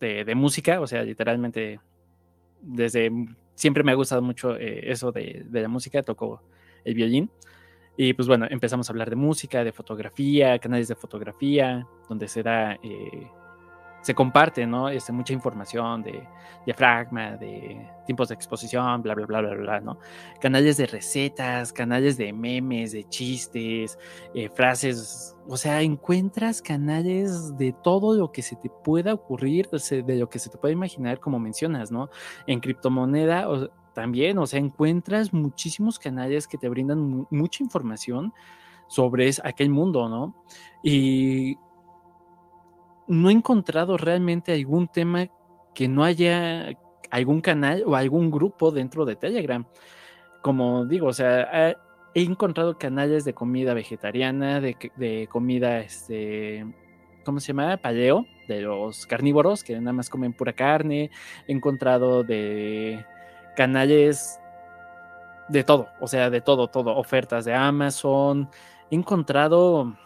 [0.00, 1.80] de, música, o sea, literalmente
[2.60, 3.10] desde
[3.54, 6.42] siempre me ha gustado mucho eh, eso de, de, la música, toco
[6.84, 7.30] el violín.
[7.96, 12.42] Y pues bueno, empezamos a hablar de música, de fotografía, canales de fotografía, donde se
[12.42, 13.26] da, eh,
[14.06, 14.88] se comparte, ¿no?
[14.88, 16.22] Este, mucha información de
[16.64, 19.98] diafragma, de tiempos de exposición, bla, bla, bla, bla, bla, ¿no?
[20.40, 23.98] Canales de recetas, canales de memes, de chistes,
[24.32, 30.16] eh, frases, o sea, encuentras canales de todo lo que se te pueda ocurrir, de
[30.16, 32.08] lo que se te pueda imaginar, como mencionas, ¿no?
[32.46, 38.32] En criptomoneda, o, también, o sea, encuentras muchísimos canales que te brindan mucha información
[38.86, 40.36] sobre aquel mundo, ¿no?
[40.80, 41.58] Y
[43.08, 45.28] no he encontrado realmente algún tema
[45.74, 46.76] que no haya
[47.10, 49.66] algún canal o algún grupo dentro de Telegram.
[50.42, 51.76] Como digo, o sea,
[52.14, 56.66] he encontrado canales de comida vegetariana, de, de comida, este,
[57.24, 57.76] ¿cómo se llama?
[57.76, 61.10] Paleo, de los carnívoros que nada más comen pura carne.
[61.46, 63.04] He encontrado de
[63.56, 64.40] canales
[65.48, 68.48] de todo, o sea, de todo, todo, ofertas de Amazon.
[68.90, 69.96] He encontrado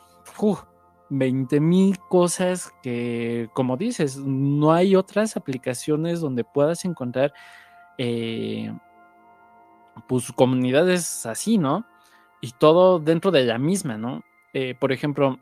[1.11, 7.33] 20 mil cosas que, como dices, no hay otras aplicaciones donde puedas encontrar
[7.99, 8.73] eh,
[10.09, 11.85] pues comunidades así, ¿no?
[12.41, 14.23] Y todo dentro de la misma, ¿no?
[14.55, 15.39] Eh, por ejemplo,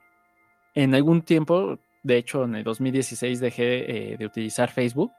[0.74, 5.12] en algún tiempo, de hecho en el 2016 dejé eh, de utilizar Facebook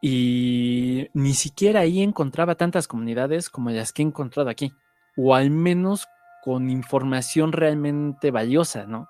[0.00, 4.72] y ni siquiera ahí encontraba tantas comunidades como las que he encontrado aquí,
[5.16, 6.08] o al menos
[6.42, 9.08] con información realmente valiosa, ¿no?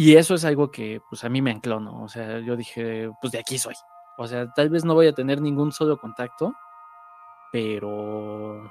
[0.00, 2.04] Y eso es algo que pues a mí me ancló, ¿no?
[2.04, 3.74] O sea, yo dije, pues de aquí soy.
[4.16, 6.54] O sea, tal vez no voy a tener ningún solo contacto,
[7.50, 8.70] pero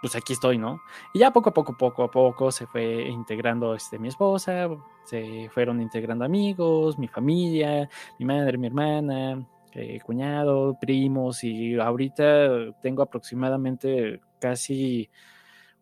[0.00, 0.80] pues aquí estoy, ¿no?
[1.12, 4.68] Y ya poco a poco, poco a poco se fue integrando este, mi esposa,
[5.04, 12.72] se fueron integrando amigos, mi familia, mi madre, mi hermana, eh, cuñado, primos, y ahorita
[12.80, 15.10] tengo aproximadamente casi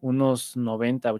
[0.00, 1.16] unos 90,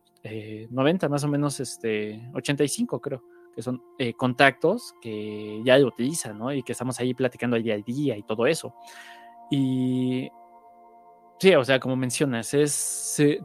[0.71, 3.23] 90 eh, más o menos, este, 85 creo,
[3.55, 6.53] que son eh, contactos que ya lo utilizan, ¿no?
[6.53, 8.75] Y que estamos ahí platicando día a día y todo eso.
[9.51, 10.31] Y
[11.39, 12.55] sí, o sea, como mencionas,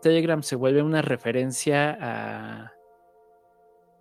[0.02, 2.74] Telegram se vuelve una referencia a...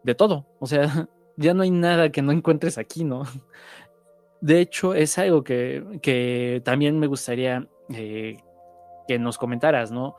[0.03, 3.25] de todo, o sea, ya no hay nada que no encuentres aquí, ¿no?
[4.41, 8.39] De hecho, es algo que, también me gustaría eh,
[9.09, 10.15] que nos comentaras, ¿no?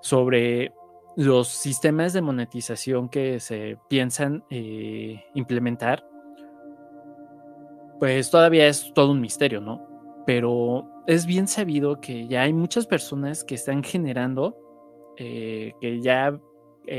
[0.00, 0.72] Sobre
[1.18, 6.08] los sistemas de monetización que se piensan eh, implementar.
[7.98, 9.86] Pues todavía es todo un misterio, ¿no?
[10.24, 14.56] Pero es bien sabido que ya hay muchas personas que están generando,
[15.16, 16.38] eh, que ya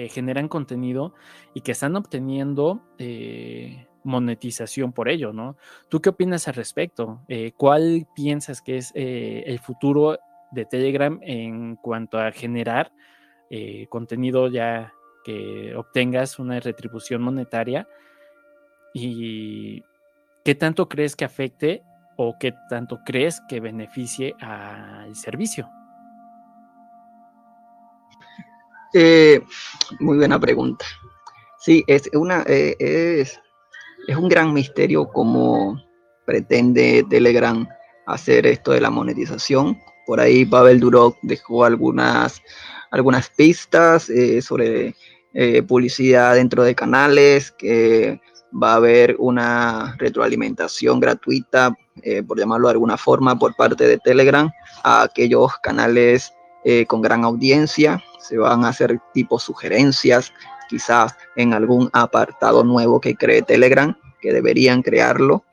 [0.10, 1.15] generan contenido
[1.55, 2.84] y que están obteniendo
[4.03, 5.58] monetización por ello, ¿no?
[5.88, 7.21] ¿Tú qué opinas al respecto?
[7.27, 10.17] Eh, ¿Cuál piensas que es eh, el futuro
[10.51, 12.91] de Telegram en cuanto a generar
[13.49, 17.88] eh, contenido ya que obtengas una retribución monetaria?
[18.93, 19.83] ¿Y
[20.43, 21.83] qué tanto crees que afecte
[22.17, 25.69] o qué tanto crees que beneficie al servicio?
[29.99, 30.83] muy buena pregunta.
[31.59, 33.39] Sí, es una, es,
[34.07, 35.79] es un gran misterio cómo
[36.25, 37.67] pretende Telegram
[38.05, 39.79] hacer esto de la monetización.
[40.09, 42.41] Por ahí Pavel Durok dejó algunas,
[42.89, 44.95] algunas pistas eh, sobre
[45.35, 48.19] eh, publicidad dentro de canales, que
[48.51, 53.99] va a haber una retroalimentación gratuita, eh, por llamarlo de alguna forma, por parte de
[53.99, 54.49] Telegram
[54.83, 56.33] a aquellos canales
[56.87, 58.03] con gran audiencia.
[58.19, 60.33] Se van a hacer tipo sugerencias
[60.69, 65.43] quizás en algún apartado nuevo que cree Telegram, que deberían crearlo,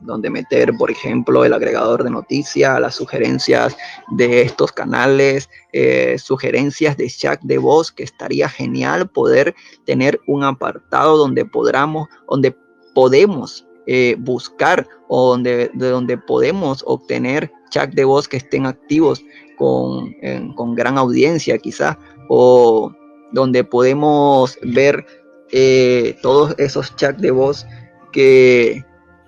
[0.00, 3.76] donde meter, por ejemplo, el agregador de noticias, las sugerencias
[4.10, 9.54] de estos canales, eh, sugerencias de chat de voz, que estaría genial poder
[9.86, 12.54] tener un apartado donde podamos, donde
[12.94, 19.22] podemos eh, buscar o donde, de donde podemos obtener chat de voz que estén activos
[19.56, 20.14] con,
[20.54, 21.96] con gran audiencia quizás,
[22.28, 22.92] o
[23.32, 25.04] donde podemos ver
[25.52, 27.66] eh, todos esos chats de voz
[28.12, 28.84] que,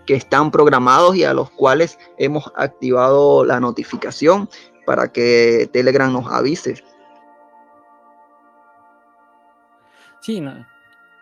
[0.09, 4.48] están programados y a los cuales hemos activado la notificación
[4.84, 6.82] para que Telegram nos avise.
[10.20, 10.42] Sí,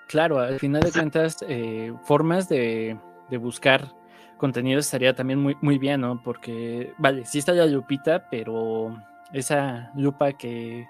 [0.09, 2.99] claro, al final de cuentas, eh, formas de,
[3.31, 3.95] de, buscar
[4.37, 6.23] contenido estaría también muy, muy bien, ¿no?
[6.23, 8.95] Porque, vale, sí está la lupita, pero
[9.33, 10.87] esa lupa que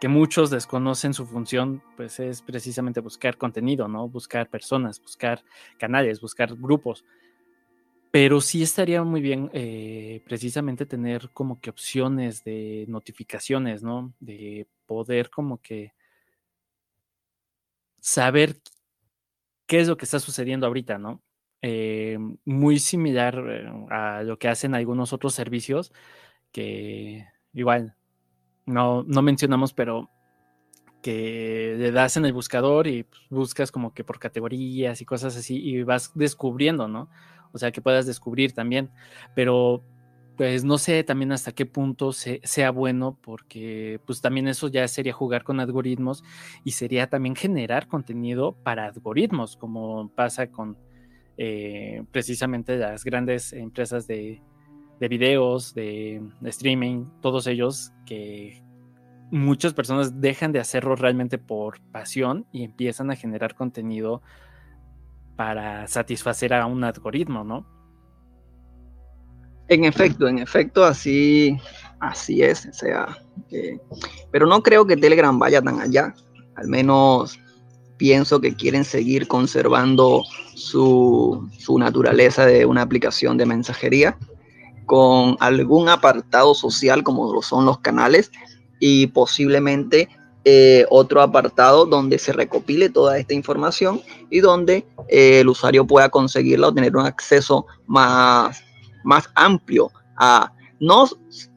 [0.00, 4.08] que muchos desconocen su función, pues es precisamente buscar contenido, ¿no?
[4.08, 5.42] Buscar personas, buscar
[5.78, 7.04] canales, buscar grupos.
[8.10, 14.14] pero sí estaría muy bien eh, precisamente tener como que opciones de notificaciones, ¿no?
[14.20, 15.92] De poder como que
[18.00, 18.56] saber
[19.66, 21.22] qué es lo que está sucediendo ahorita, ¿no?
[21.62, 25.92] Eh, muy similar eh, a lo que hacen algunos otros servicios
[26.52, 27.96] que igual
[28.66, 30.10] no, no mencionamos, pero
[31.02, 35.36] que le das en el buscador y pues, buscas como que por categorías y cosas
[35.36, 37.10] así y vas descubriendo, ¿no?
[37.52, 38.90] O sea, que puedas descubrir también,
[39.34, 39.84] pero
[40.36, 45.12] pues no sé también hasta qué punto sea bueno, porque pues también eso ya sería
[45.12, 46.24] jugar con algoritmos
[46.64, 50.76] y sería también generar contenido para algoritmos, como pasa con
[51.36, 54.42] eh, precisamente las grandes empresas de,
[55.04, 58.62] de videos, de, streaming, todos ellos que
[59.30, 64.22] muchas personas dejan de hacerlo realmente por pasión y empiezan a generar contenido
[65.36, 67.66] para satisfacer a un algoritmo, ¿no?
[69.68, 71.58] En efecto, en efecto, así,
[72.00, 72.64] así es.
[72.64, 73.18] O sea,
[74.30, 76.14] pero no creo que Telegram vaya tan allá.
[76.56, 77.38] Al menos
[77.98, 80.22] pienso que quieren seguir conservando
[80.54, 84.16] su, su naturaleza de una aplicación de mensajería
[84.86, 88.30] con algún apartado social como lo son los canales
[88.80, 90.08] y posiblemente
[90.46, 96.10] eh, otro apartado donde se recopile toda esta información y donde eh, el usuario pueda
[96.10, 98.62] conseguirla o tener un acceso más,
[99.04, 101.08] más amplio a no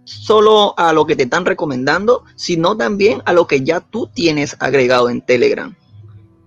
[0.06, 4.56] solo a lo que te están recomendando, sino también a lo que ya tú tienes
[4.60, 5.76] agregado en Telegram.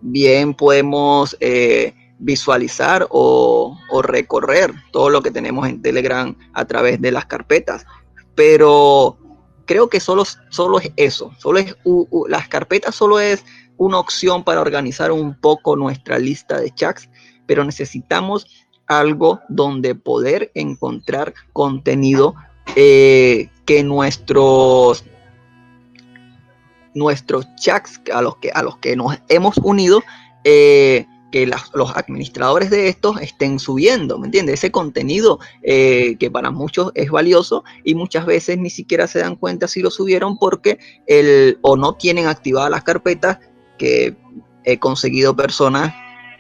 [0.01, 7.01] Bien podemos eh, visualizar o, o, recorrer todo lo que tenemos en Telegram a través
[7.01, 7.87] de las carpetas,
[8.35, 9.19] pero
[9.71, 11.77] creo que solo, solo es eso, solo es
[12.29, 13.45] las carpetas solo es
[13.77, 17.09] una opción para organizar un poco nuestra lista de chats,
[17.47, 18.47] pero necesitamos
[18.89, 22.35] algo donde poder encontrar contenido
[22.75, 25.05] eh, que nuestros
[26.93, 30.03] nuestros chats a los que a los que nos hemos unido
[30.43, 34.55] eh, que los administradores de estos estén subiendo, ¿me entiendes?
[34.55, 39.37] Ese contenido eh, que para muchos es valioso y muchas veces ni siquiera se dan
[39.37, 43.39] cuenta si lo subieron porque el, o no tienen activadas las carpetas
[43.79, 44.17] que
[44.65, 45.95] he conseguido personas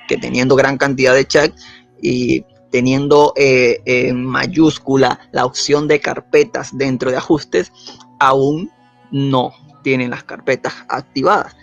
[0.09, 1.65] que teniendo gran cantidad de chats
[2.03, 7.73] y teniendo eh, en mayúscula la opción de carpetas dentro de ajustes,
[8.19, 8.71] aún
[9.11, 11.57] no tienen las carpetas activadas.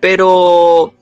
[0.00, 0.94] Pero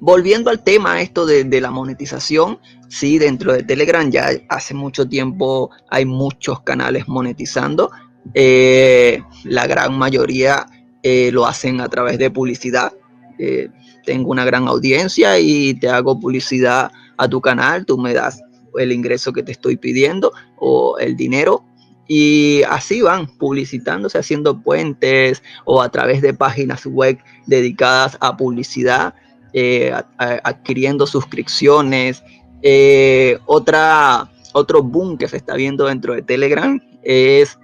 [0.00, 5.70] volviendo al tema esto de, la monetización, sí, dentro de Telegram ya hace mucho tiempo
[5.90, 7.90] hay muchos canales monetizando.
[8.34, 10.66] Eh, la gran mayoría
[11.02, 12.92] eh, lo hacen a través de publicidad.
[13.38, 13.68] Eh,
[14.04, 18.42] tengo una gran audiencia y te hago publicidad a tu canal, tú me das
[18.78, 21.64] el ingreso que te estoy pidiendo o el dinero
[22.12, 29.14] y así van publicitándose, haciendo puentes o a través de páginas web dedicadas a publicidad
[29.52, 32.22] eh, adquiriendo suscripciones.
[32.62, 37.58] Eh, otra, otro boom que se está viendo dentro de Telegram es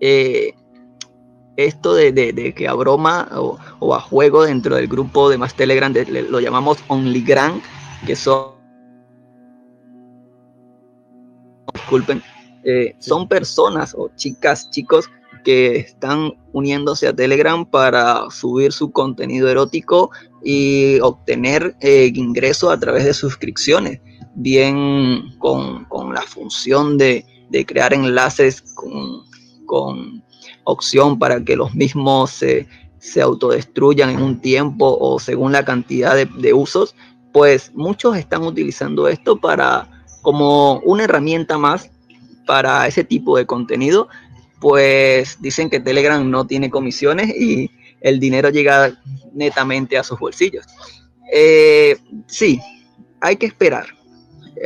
[0.00, 0.54] eh,
[1.56, 5.92] esto de, que a broma o, a juego dentro del grupo de más Telegram
[6.30, 7.60] lo llamamos OnlyGram,
[8.06, 8.56] que son...
[11.74, 12.22] Disculpen,
[12.98, 15.10] son personas o chicas, chicos
[15.46, 20.10] que están uniéndose a Telegram para subir su contenido erótico
[20.42, 24.00] y obtener eh, ingresos a través de suscripciones,
[24.34, 27.24] bien con, la función de,
[27.64, 30.20] crear enlaces con,
[30.64, 32.66] opción para que los mismos se,
[33.22, 36.96] autodestruyan en un tiempo o según la cantidad de, de usos,
[37.32, 39.88] pues muchos están utilizando esto para
[40.22, 41.92] como una herramienta más
[42.46, 44.08] para ese tipo de contenido
[44.60, 48.98] pues dicen que Telegram no tiene comisiones y el dinero llega
[49.32, 50.64] netamente a sus bolsillos.
[51.32, 51.96] Eh,
[52.26, 52.60] sí,
[53.20, 53.86] hay que esperar.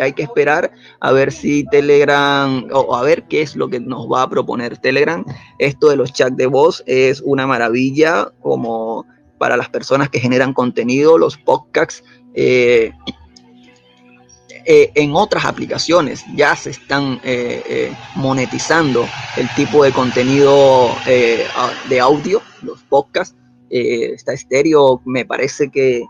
[0.00, 0.70] Hay que esperar
[1.00, 4.78] a ver si Telegram o a ver qué es lo que nos va a proponer
[4.78, 5.24] Telegram.
[5.58, 9.04] Esto de los chats de voz es una maravilla como
[9.38, 12.04] para las personas que generan contenido, los podcasts.
[12.34, 12.92] Eh,
[14.64, 19.06] eh, en otras aplicaciones ya se están eh, eh, monetizando
[19.36, 23.36] el tipo de contenido de audio, los podcasts.
[23.70, 26.04] está estéreo, me parece que,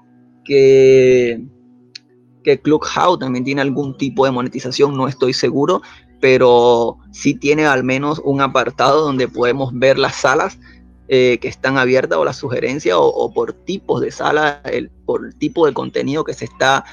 [0.44, 1.44] que,
[2.42, 5.82] que Clubhouse también tiene algún tipo de monetización, no estoy seguro,
[6.20, 10.59] pero sí tiene al menos un apartado donde podemos ver las salas
[11.11, 15.72] que están abiertas o las sugerencias o, por tipos de salas, el, por tipo de
[15.72, 16.84] contenido que se está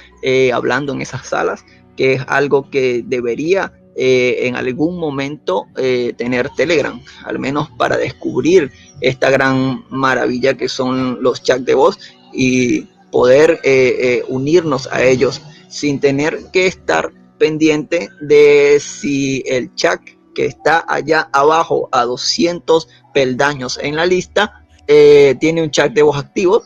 [0.51, 1.63] hablando en esas salas
[1.97, 7.97] que es algo que debería eh, en algún momento eh, tener Telegram, al menos para
[7.97, 11.99] descubrir esta gran maravilla que son los chats de voz
[12.32, 19.99] y poder eh, unirnos a ellos sin tener que estar pendiente de si el chat
[20.38, 26.15] que está allá abajo a 200 peldaños en la lista tiene un chat de voz
[26.15, 26.61] activo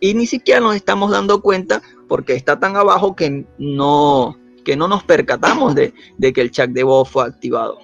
[0.00, 4.88] y ni siquiera nos estamos dando cuenta porque está tan abajo que no, que no
[4.88, 5.92] nos percatamos de,
[6.32, 7.78] que el chat de voz fue activado.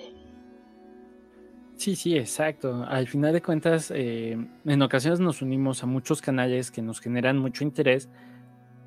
[1.76, 2.84] Sí, sí, exacto.
[2.88, 7.36] Al final de cuentas, eh, en ocasiones nos unimos a muchos canales que nos generan
[7.36, 8.08] mucho interés,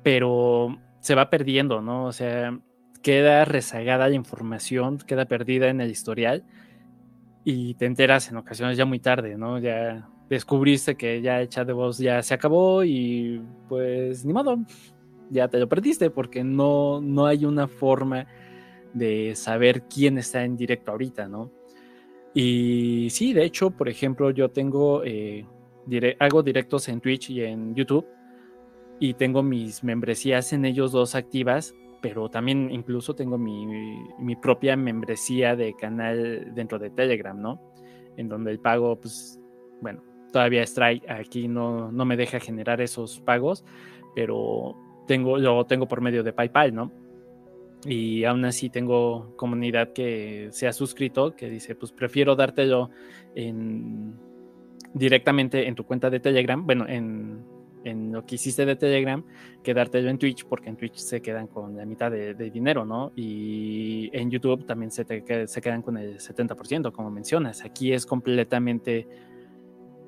[0.02, 2.06] pero se va perdiendo, ¿no?
[2.06, 2.58] O sea,
[3.04, 6.42] queda rezagada la información, queda perdida en el historial
[7.44, 9.58] y te enteras en ocasiones ya muy tarde, ¿no?
[9.58, 14.56] Ya descubriste que ya el chat de voz ya se acabó y pues ni modo,
[15.30, 18.26] ya te lo perdiste porque no, no hay una forma
[18.94, 21.52] de saber quién está en directo ahorita, ¿no?
[22.32, 25.46] Y sí, de hecho, por ejemplo, yo tengo, eh,
[26.18, 28.06] hago directos en Twitch y en YouTube
[28.98, 31.74] y tengo mis membresías en ellos dos activas,
[32.04, 33.66] pero también incluso tengo mi,
[34.18, 37.58] mi propia membresía de canal dentro de Telegram, ¿no?
[38.18, 39.40] En donde el pago, pues,
[39.80, 43.64] bueno, todavía Strike aquí no, no me deja generar esos pagos,
[44.14, 44.76] pero
[45.06, 46.92] tengo, lo tengo por medio de PayPal, ¿no?
[47.86, 52.90] Y aún así tengo comunidad que se ha suscrito, que dice, pues prefiero dártelo
[53.34, 54.14] en,
[54.92, 57.53] directamente en tu cuenta de Telegram, bueno, en,
[57.84, 59.22] en lo que hiciste de Telegram,
[59.62, 63.12] que dártelo en Twitch, porque en Twitch se quedan con la mitad de, dinero, ¿no?
[63.14, 67.64] Y en YouTube también se, te, se quedan con el 70%, como mencionas.
[67.64, 69.06] Aquí es completamente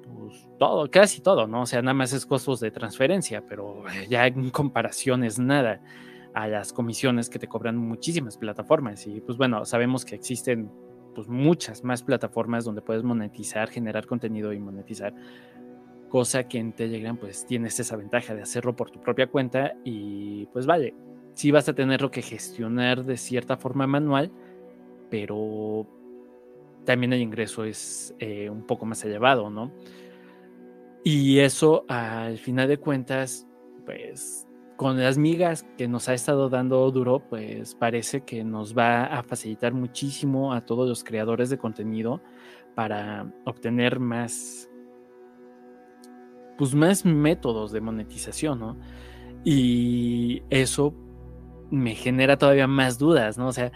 [0.03, 1.63] pues, todo, casi todo, ¿no?
[1.63, 5.81] O sea, nada más es costos de transferencia, pero eh, ya en comparación es nada
[6.35, 9.07] a las comisiones que te cobran muchísimas plataformas.
[9.07, 10.71] Y pues bueno, sabemos que existen
[11.15, 15.15] pues muchas más plataformas donde puedes monetizar, generar contenido y monetizar.
[16.09, 20.47] Cosa que en Telegram pues tienes esa ventaja de hacerlo por tu propia cuenta y
[20.47, 20.95] pues vale,
[21.35, 24.31] sí vas a tenerlo que gestionar de cierta forma manual,
[25.11, 25.87] pero
[26.85, 29.73] también el ingreso es eh, un poco más elevado, ¿no?
[31.05, 33.47] Y eso, al final de cuentas,
[33.85, 34.47] pues
[34.77, 39.23] con las migas que nos ha estado dando Duro, pues parece que nos va a
[39.23, 42.23] facilitar muchísimo a todos los creadores de contenido
[42.75, 44.69] para obtener más,
[46.57, 48.77] pues más métodos de monetización, ¿no?
[49.45, 50.95] Y eso
[51.71, 53.49] me genera todavía más dudas, ¿no?
[53.49, 53.73] O sea,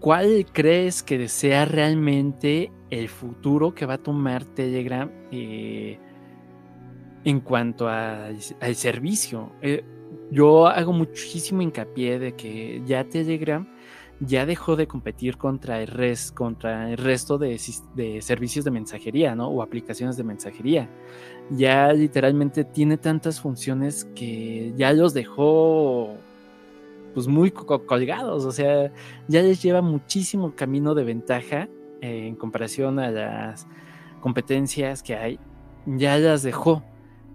[0.00, 5.98] ¿cuál crees que sea realmente el futuro que va a tomar Telegram eh,
[7.24, 8.40] en cuanto al
[8.74, 9.52] servicio?
[9.62, 9.84] Eh,
[10.30, 13.68] yo hago muchísimo hincapié de que ya Telegram
[14.20, 15.90] ya dejó de competir contra el,
[16.34, 17.60] contra el resto de,
[17.94, 19.48] de, servicios de mensajería, ¿no?
[19.48, 20.88] O aplicaciones de mensajería.
[21.50, 26.16] Ya literalmente tiene tantas funciones que ya los dejó
[27.12, 28.92] pues muy colgados, o sea,
[29.28, 31.68] ya les lleva muchísimo camino de ventaja
[32.00, 33.68] eh, en comparación a las
[34.20, 35.38] competencias que hay,
[35.86, 36.82] ya las dejó.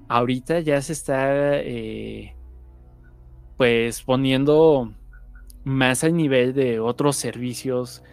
[0.09, 2.35] Ahorita ya se está eh,
[3.55, 4.91] pues poniendo
[5.63, 8.03] más al nivel de otros servicios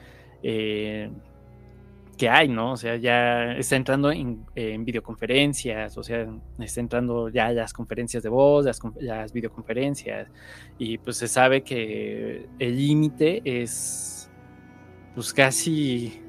[0.43, 1.11] eh,
[2.17, 2.73] que hay, ¿no?
[2.73, 4.47] O sea, ya está entrando en,
[4.85, 6.27] videoconferencias, o sea,
[6.59, 8.65] está entrando ya las conferencias de voz,
[9.01, 10.29] las, videoconferencias,
[10.79, 14.31] y pues se sabe que el límite es,
[15.15, 16.23] pues casi,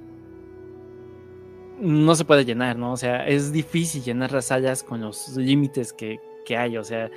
[1.79, 2.91] no se puede llenar, ¿no?
[2.91, 6.19] O sea, es difícil llenar las salas con los límites que,
[6.57, 7.09] hay, o sea,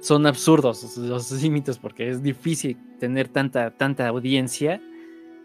[0.00, 4.80] son absurdos los límites porque es difícil tener tanta, tanta audiencia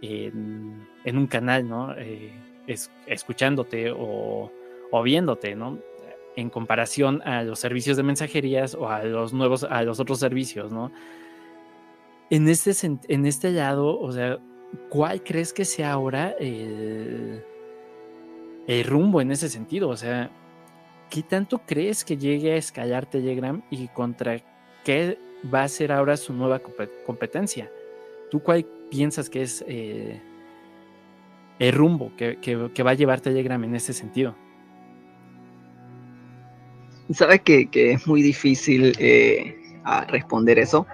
[0.01, 1.93] en, un canal, ¿no?
[1.97, 2.31] Eh,
[2.67, 4.51] es, escuchándote o,
[5.03, 5.79] viéndote, ¿no?
[6.37, 10.71] En comparación a los servicios de mensajerías o a los nuevos, a los otros servicios,
[10.71, 10.91] ¿no?
[12.29, 12.71] En este,
[13.07, 14.39] en este lado, o sea,
[14.89, 17.43] ¿cuál crees que sea ahora el,
[18.67, 19.89] el rumbo en ese sentido?
[19.89, 20.31] O sea,
[21.09, 24.41] ¿qué tanto crees que llegue a escalar Telegram y contra
[24.83, 25.17] qué
[25.53, 26.61] va a ser ahora su nueva
[27.05, 27.69] competencia?
[28.31, 30.21] ¿Tú cuál piensas que es eh,
[31.59, 34.35] el rumbo que, va a llevar Telegram en ese sentido?
[37.11, 39.55] Sabes que, es muy difícil eh,
[40.07, 40.87] responder eso,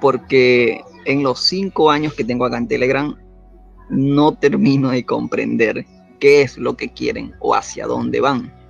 [0.00, 3.16] porque en los cinco años que tengo acá en Telegram,
[3.90, 5.86] no termino de comprender
[6.18, 8.61] qué es lo que quieren o hacia dónde van.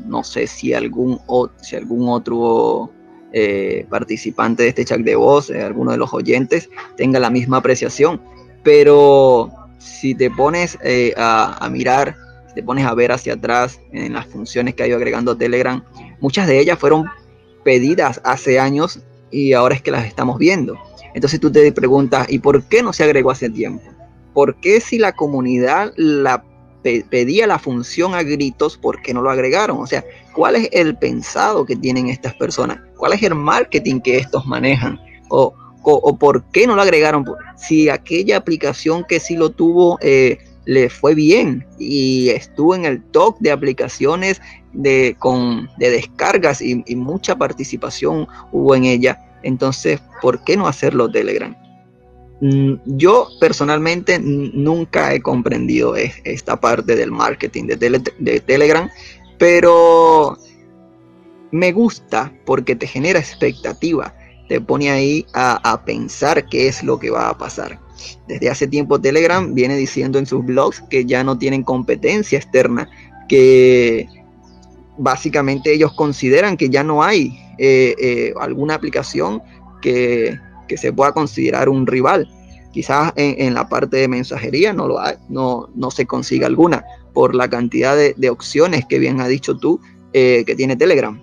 [0.00, 1.20] No sé si algún,
[1.60, 2.90] si algún otro
[3.32, 7.58] eh, participante de este chat de voz, eh, alguno de los oyentes, tenga la misma
[7.58, 8.20] apreciación.
[8.62, 12.16] Pero si te pones eh, a, mirar,
[12.48, 15.82] si te pones a ver hacia atrás en las funciones que ha ido agregando Telegram,
[16.20, 17.06] muchas de ellas fueron
[17.64, 20.76] pedidas hace años y ahora es que las estamos viendo.
[21.14, 23.84] Entonces tú te preguntas, ¿y por qué no se agregó hace tiempo?
[24.34, 26.44] ¿Por qué si la comunidad la
[26.82, 29.78] pedía la función a gritos, ¿por qué no lo agregaron?
[29.78, 30.04] O sea,
[30.34, 32.78] ¿cuál es el pensado que tienen estas personas?
[32.96, 35.00] ¿Cuál es el marketing que estos manejan?
[35.28, 37.24] ¿O, o, por qué no lo agregaron?
[37.56, 43.02] Si aquella aplicación que sí lo tuvo eh, le fue bien y estuvo en el
[43.02, 44.40] top de aplicaciones
[44.72, 51.10] de, con, de descargas y mucha participación hubo en ella, entonces, ¿por qué no hacerlo
[51.10, 51.56] Telegram?
[52.42, 58.90] Mm, yo personalmente nunca he comprendido esta parte del marketing de, Telegram,
[59.38, 60.36] pero
[61.52, 64.12] me gusta porque te genera expectativa,
[64.48, 67.78] te pone ahí a, pensar qué es lo que va a pasar.
[68.26, 72.90] Desde hace tiempo Telegram viene diciendo en sus blogs que ya no tienen competencia externa,
[73.28, 74.08] que
[74.98, 79.40] básicamente ellos consideran que ya no hay eh, eh, alguna aplicación
[79.80, 80.36] que,
[80.72, 82.26] que se pueda considerar un rival.
[82.72, 84.98] Quizás en, la parte de mensajería no, lo
[85.28, 89.78] no, no, se consiga alguna por la cantidad de, opciones que bien ha dicho tú
[90.14, 91.20] eh, que tiene Telegram.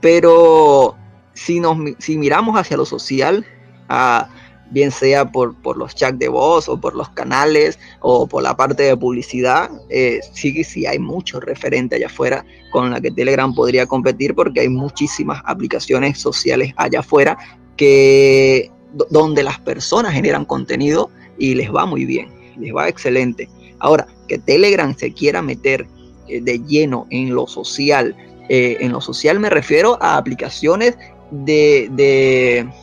[0.00, 0.94] Pero
[1.34, 3.44] si, nos, si miramos hacia lo social,
[4.70, 8.56] bien sea por, por, los chats de voz o por los canales o por la
[8.56, 13.52] parte de publicidad, eh, sí, sí hay mucho referente allá afuera con la que Telegram
[13.52, 17.36] podría competir porque hay muchísimas aplicaciones sociales allá afuera
[17.76, 18.70] que
[19.10, 23.48] donde las personas generan contenido y les va muy bien, les va excelente.
[23.78, 25.86] Ahora, que Telegram se quiera meter
[26.28, 28.14] eh, de lleno en lo social,
[28.48, 30.96] eh, en lo social me refiero a aplicaciones
[31.30, 31.88] de,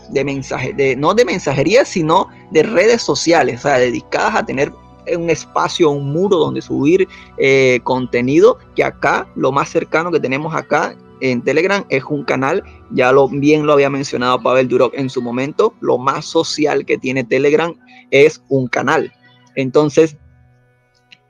[0.09, 4.73] de, mensaje, de, no de mensajería, sino de redes sociales, o sea, dedicadas a tener
[5.15, 10.55] un espacio, un muro donde subir eh, contenido, que acá, lo más cercano que tenemos
[10.55, 15.09] acá en Telegram es un canal, ya lo bien lo había mencionado Pavel Durok en
[15.09, 17.73] su momento, lo más social que tiene Telegram
[18.11, 19.13] es un canal.
[19.55, 20.17] Entonces,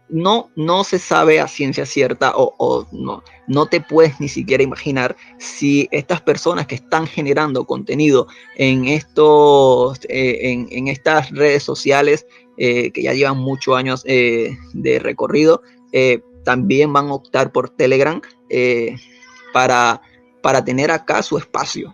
[0.09, 5.15] no, no se sabe a ciencia cierta o, no, no te puedes ni siquiera imaginar
[5.37, 8.27] si estas personas que están generando contenido
[8.57, 12.25] en, estos, eh, en, estas redes sociales
[12.57, 15.61] eh, que ya llevan muchos años eh, de recorrido,
[16.43, 18.21] también van a optar por Telegram
[19.53, 20.01] para,
[20.41, 21.93] para tener acá su espacio.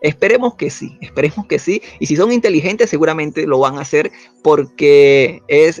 [0.00, 1.80] Esperemos que sí, esperemos que sí.
[2.00, 4.10] Y si son inteligentes, seguramente lo van a hacer
[4.42, 5.80] porque es,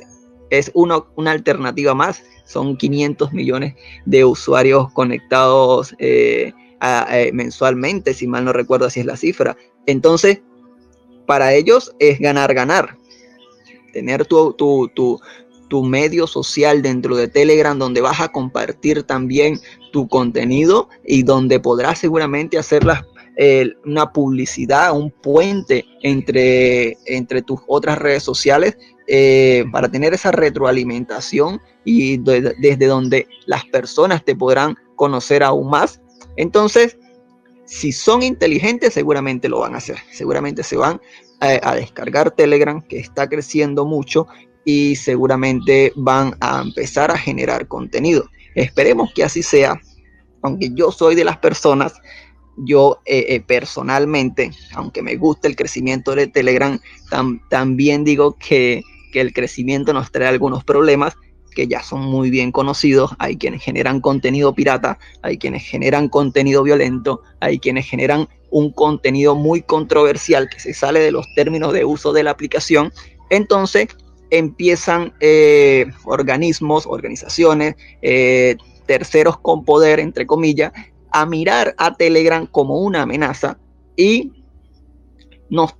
[0.50, 2.22] es una alternativa más.
[2.44, 3.74] Son 500 millones
[4.06, 9.56] de usuarios conectados eh, eh, mensualmente, si mal no recuerdo así es la cifra.
[9.86, 10.40] Entonces,
[11.26, 12.96] para ellos es ganar, ganar.
[13.92, 15.20] Tener tu, tu, tu,
[15.72, 19.58] tu medio social dentro de Telegram donde vas a compartir también
[19.90, 22.82] tu contenido y donde podrás seguramente hacer
[23.38, 30.30] eh, una publicidad, un puente entre, entre tus otras redes sociales eh, para tener esa
[30.30, 36.02] retroalimentación y desde donde las personas te podrán conocer aún más.
[36.36, 36.98] Entonces,
[37.64, 39.96] si son inteligentes, seguramente lo van a hacer.
[40.10, 41.00] Seguramente se van
[41.40, 44.28] a descargar Telegram, que está creciendo mucho,
[44.64, 48.28] y seguramente van a empezar a generar contenido.
[48.54, 49.80] Esperemos que así sea,
[50.42, 51.94] aunque yo soy de las personas,
[52.56, 56.78] yo eh, eh, personalmente, aunque me gusta el crecimiento de Telegram,
[57.48, 58.82] también digo que,
[59.12, 61.14] que el crecimiento nos trae algunos problemas
[61.54, 63.12] que ya son muy bien conocidos.
[63.18, 69.34] Hay quienes generan contenido pirata, hay quienes generan contenido violento, hay quienes generan un contenido
[69.34, 72.92] muy controversial que se sale de los términos de uso de la aplicación.
[73.30, 73.88] Entonces,
[74.32, 78.56] empiezan eh, organismos, organizaciones, eh,
[78.86, 80.72] terceros con poder, entre comillas,
[81.10, 83.58] a mirar a Telegram como una amenaza
[83.94, 84.32] y
[85.50, 85.74] nos,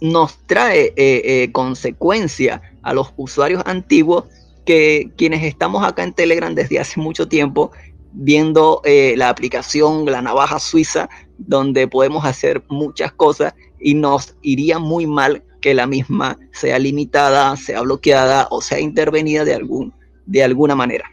[0.00, 4.24] nos trae eh, consecuencia a los usuarios antiguos
[4.66, 7.70] que quienes estamos acá en Telegram desde hace mucho tiempo
[8.12, 11.08] viendo la aplicación, la navaja suiza,
[11.38, 17.56] donde podemos hacer muchas cosas y nos iría muy mal que la misma sea limitada,
[17.56, 19.92] sea bloqueada o sea intervenida de, algún,
[20.26, 21.04] de alguna manera.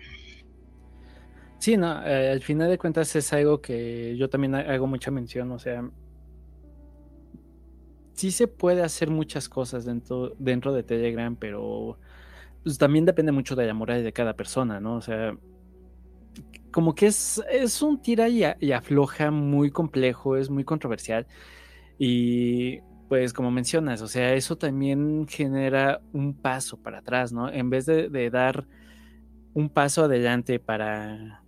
[1.59, 5.51] Sí, no, eh, al final de cuentas es algo que yo también hago mucha mención,
[5.51, 5.89] o sea,
[8.13, 11.97] sí se puede hacer muchas cosas dentro, dentro de Telegram, pero
[12.63, 14.95] pues, también depende mucho de la moral de cada persona, ¿no?
[14.95, 15.37] O sea,
[16.71, 21.27] como que es, es un tira y, y, afloja muy complejo, es muy controversial.
[21.97, 27.51] Y pues como mencionas, o sea, eso también genera un paso para atrás, ¿no?
[27.51, 28.67] En vez de, dar
[29.53, 31.43] un paso adelante para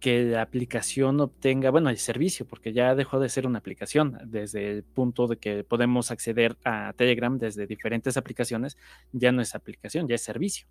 [0.00, 4.70] que la aplicación obtenga, bueno, el servicio, porque ya dejó de ser una aplicación, desde
[4.70, 8.76] el punto de que podemos acceder a Telegram desde diferentes aplicaciones,
[9.12, 10.68] ya no es aplicación, ya es servicio.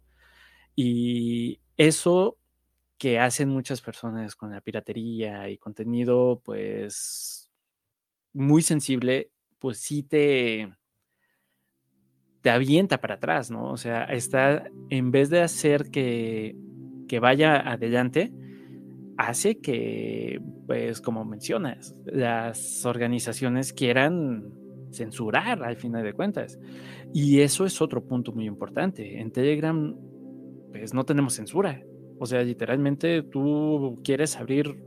[0.76, 2.38] Y eso
[2.98, 7.52] que hacen muchas personas con la piratería y contenido, pues
[8.34, 9.30] muy sensible,
[9.64, 10.76] pues sí te,
[12.42, 13.72] te avienta para atrás, ¿no?
[13.72, 16.58] O sea, está, en vez de hacer que,
[17.08, 18.34] que vaya adelante,
[19.18, 24.52] hace que, pues como mencionas, las organizaciones quieran
[24.92, 26.60] censurar al final de cuentas.
[27.14, 29.22] Y eso es otro punto muy importante.
[29.22, 29.96] En Telegram,
[30.74, 31.82] pues no tenemos censura.
[32.20, 34.84] O sea, literalmente tú quieres abrir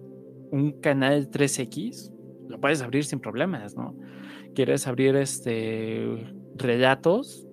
[0.51, 2.13] un canal 3X,
[2.51, 3.97] lo puedes abrir sin problemas, ¿no?
[4.57, 6.09] Quieres abrir este
[6.57, 7.47] relatos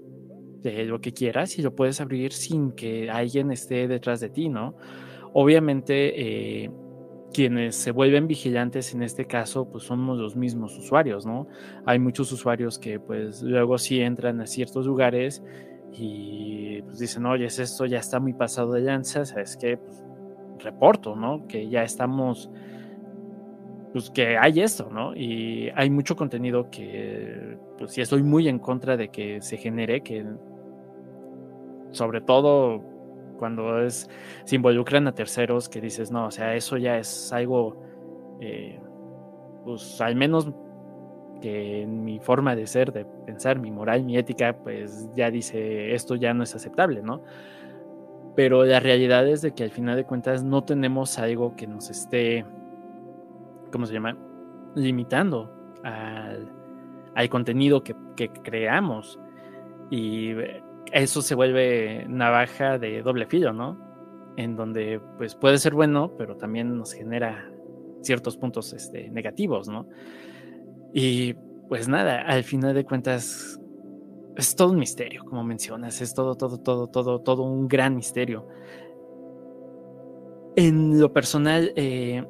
[0.61, 4.47] de lo que quieras y lo puedes abrir sin que alguien esté detrás de ti,
[4.47, 4.77] ¿no?
[5.33, 6.71] Obviamente, eh,
[7.33, 11.47] quienes se vuelven vigilantes en este caso, pues somos los mismos usuarios, ¿no?
[11.85, 15.43] Hay muchos usuarios que pues luego sí entran a ciertos lugares
[15.91, 19.75] y pues dicen, oye, esto ya está muy pasado de lanza, ¿sabes qué?
[19.75, 20.01] Pues,
[20.59, 21.45] reporto, ¿no?
[21.47, 22.49] Que ya estamos,
[23.93, 25.15] pues que hay esto, ¿no?
[25.15, 30.01] Y hay mucho contenido que, pues sí estoy muy en contra de que se genere,
[30.01, 30.25] que
[31.91, 32.81] sobre todo
[33.37, 34.09] cuando es,
[34.45, 37.79] se involucran a terceros, que dices, no, o sea, eso ya es algo,
[38.41, 38.79] eh,
[39.63, 40.49] pues al menos
[41.39, 45.93] que en mi forma de ser, de pensar, mi moral, mi ética, pues ya dice,
[45.93, 47.21] esto ya no es aceptable, ¿no?
[48.35, 51.91] Pero la realidad es de que al final de cuentas no tenemos algo que nos
[51.91, 52.45] esté,
[53.73, 54.15] ¿cómo se llama?
[54.75, 55.51] Limitando
[55.83, 56.49] al,
[57.15, 57.95] al contenido que,
[58.43, 59.19] creamos.
[59.89, 60.31] Y
[60.91, 63.77] eso se vuelve navaja de doble filo, ¿no?
[64.37, 67.51] En donde pues puede ser bueno, pero también nos genera
[68.01, 69.87] ciertos puntos este, negativos, ¿no?
[70.93, 71.33] Y
[71.67, 73.59] pues nada, al final de cuentas
[74.35, 78.47] es todo un misterio, como mencionas, es todo, todo, todo, todo, todo un gran misterio.
[80.55, 82.23] En lo personal, eh,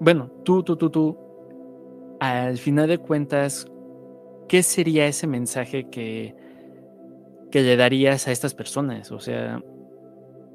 [0.00, 1.18] bueno, tú, tú, tú, tú,
[2.20, 3.66] al final de cuentas,
[4.48, 6.34] ¿qué sería ese mensaje que,
[7.50, 9.12] que le darías a estas personas?
[9.12, 9.62] O sea,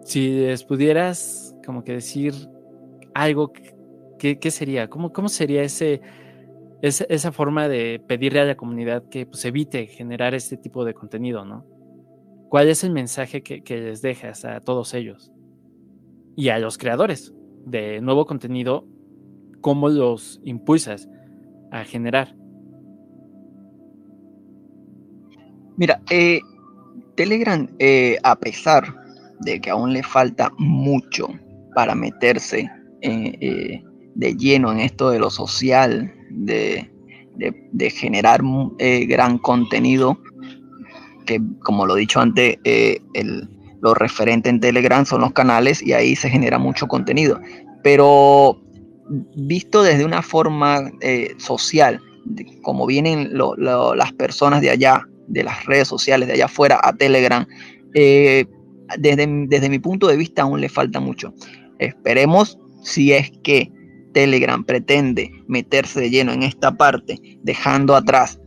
[0.04, 2.34] si les pudieras como que decir
[3.14, 3.54] algo,
[4.20, 4.90] ¿qué, sería?
[4.90, 6.02] ¿Cómo, ¿Cómo sería ese
[6.84, 11.46] esa forma de pedirle a la comunidad que pues, evite generar este tipo de contenido,
[11.46, 11.66] ¿no?
[12.50, 15.32] ¿Cuál es el mensaje que, les dejas a todos ellos?
[16.36, 17.34] Y a los creadores
[17.66, 18.86] de nuevo contenido,
[19.64, 21.10] ¿cómo los impulsas
[21.72, 22.36] a generar?
[25.76, 26.40] Mira, eh,
[27.16, 28.84] Telegram, eh, a pesar
[29.40, 31.28] de que aún le falta mucho
[31.74, 32.70] para meterse
[33.02, 33.84] eh,
[34.16, 36.90] de lleno en esto de lo social, de,
[37.92, 38.42] generar
[38.80, 40.20] eh, gran contenido,
[41.26, 43.02] que como lo he dicho antes, eh,
[43.82, 47.42] lo referente en Telegram son los canales y ahí se genera mucho contenido.
[47.84, 48.62] Pero
[49.36, 52.02] visto desde una forma eh, social,
[52.62, 57.46] como vienen las personas de allá, de las redes sociales, de allá afuera a Telegram,
[57.94, 58.48] desde,
[59.48, 61.34] desde mi punto de vista aún le falta mucho.
[61.80, 63.72] Esperemos si es que
[64.14, 68.40] Telegram pretende meterse de lleno en esta parte, dejando atrás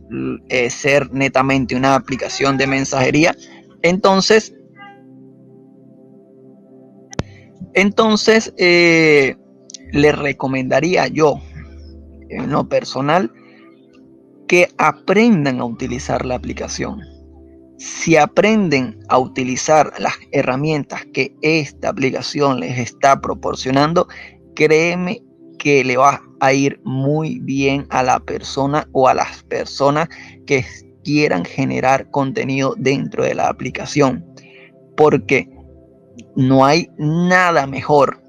[0.49, 3.35] eh, ser netamente una aplicación de mensajería,
[3.81, 4.55] entonces,
[7.73, 9.35] entonces eh,
[9.91, 11.39] le recomendaría yo,
[12.29, 13.31] en lo personal,
[14.47, 17.01] que aprendan a utilizar la aplicación.
[17.77, 24.07] Si aprenden a utilizar las herramientas que esta aplicación les está proporcionando,
[24.55, 25.21] créeme
[25.59, 30.07] que le va a ir muy bien a la persona o a las personas
[30.45, 30.65] que
[31.03, 34.25] quieran generar contenido dentro de la aplicación.
[34.95, 35.49] Porque
[36.35, 38.21] no hay nada mejor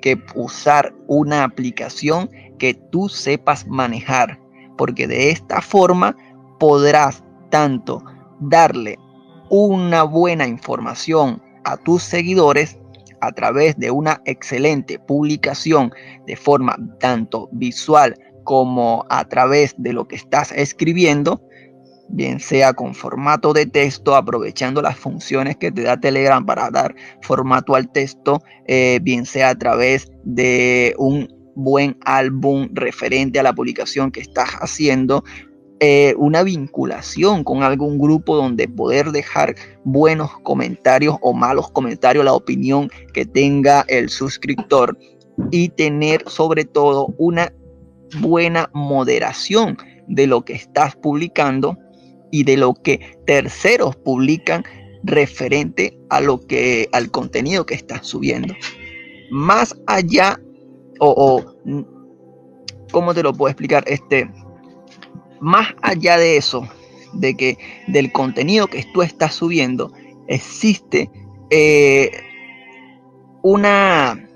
[0.00, 4.40] que usar una aplicación que tú sepas manejar.
[4.76, 6.16] Porque de esta forma
[6.58, 8.02] podrás tanto
[8.40, 8.98] darle
[9.50, 12.78] una buena información a tus seguidores
[13.20, 15.92] a través de una excelente publicación
[16.26, 21.42] de forma tanto visual como a través de lo que estás escribiendo,
[22.08, 26.94] bien sea con formato de texto, aprovechando las funciones que te da Telegram para dar
[27.22, 33.52] formato al texto, eh, bien sea a través de un buen álbum referente a la
[33.52, 35.24] publicación que estás haciendo,
[35.80, 39.54] eh, una vinculación con algún grupo donde poder dejar
[39.84, 44.98] buenos comentarios o malos comentarios, la opinión que tenga el suscriptor
[45.52, 47.52] y tener sobre todo una
[48.20, 49.76] buena moderación
[50.08, 51.78] de lo que estás publicando
[52.30, 54.64] y de lo que terceros publican
[55.02, 58.54] referente a lo que al contenido que estás subiendo.
[59.30, 60.40] Más allá
[61.00, 61.44] o,
[62.90, 64.30] cómo te lo puedo explicar este
[65.40, 66.68] más allá de eso,
[67.12, 69.92] de que del contenido que tú estás subiendo
[70.26, 71.08] existe
[71.50, 72.10] eh,
[73.42, 74.28] una,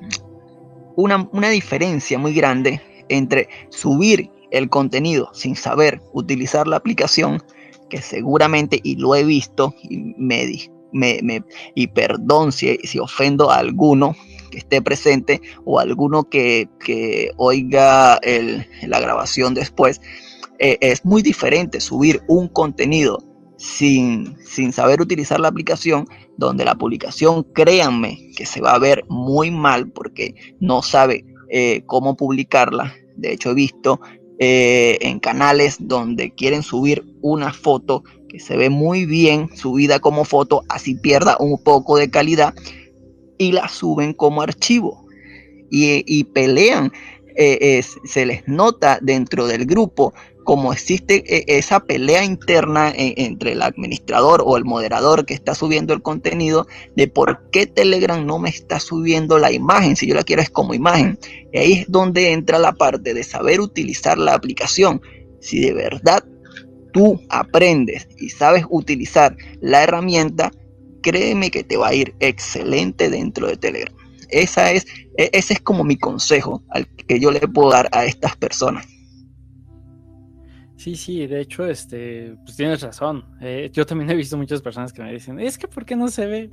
[0.94, 7.42] una, una diferencia muy grande entre subir el contenido sin saber utilizar la aplicación,
[7.92, 10.48] que seguramente, y lo he visto, y, me,
[10.92, 14.16] me, y perdón si, si, ofendo a alguno
[14.50, 20.00] que esté presente o alguno que, que oiga el, la grabación después,
[20.58, 23.18] eh, es muy diferente subir un contenido
[23.58, 26.06] sin, sin saber utilizar la aplicación,
[26.38, 31.82] donde la publicación, créanme, que se va a ver muy mal porque no sabe eh,
[31.84, 32.94] cómo publicarla.
[33.16, 34.00] De hecho, he visto
[34.44, 40.24] eh, en canales donde quieren subir una foto que se ve muy bien subida como
[40.24, 42.52] foto, así pierda un poco de calidad
[43.38, 45.06] y la suben como archivo
[45.70, 46.90] y, y pelean.
[47.36, 50.12] se les nota dentro del grupo
[50.44, 55.54] como existe eh, esa pelea interna eh, entre el administrador o el moderador que está
[55.54, 56.66] subiendo el contenido
[56.96, 60.50] de por qué Telegram no me está subiendo la imagen, si yo la quiero es
[60.50, 61.18] como imagen.
[61.52, 65.00] Y ahí es donde entra la parte de saber utilizar la aplicación.
[65.40, 66.24] Si de verdad
[66.92, 70.50] tú aprendes y sabes utilizar la herramienta,
[71.02, 73.94] créeme que te va a ir excelente dentro de Telegram.
[74.28, 74.86] Esa es,
[75.16, 78.86] e, ese es como mi consejo al que yo le puedo dar a estas personas.
[80.82, 83.24] Sí, sí, de hecho, este, pues tienes razón.
[83.40, 86.08] Eh, yo también he visto muchas personas que me dicen, es que ¿por qué no
[86.08, 86.50] se ve?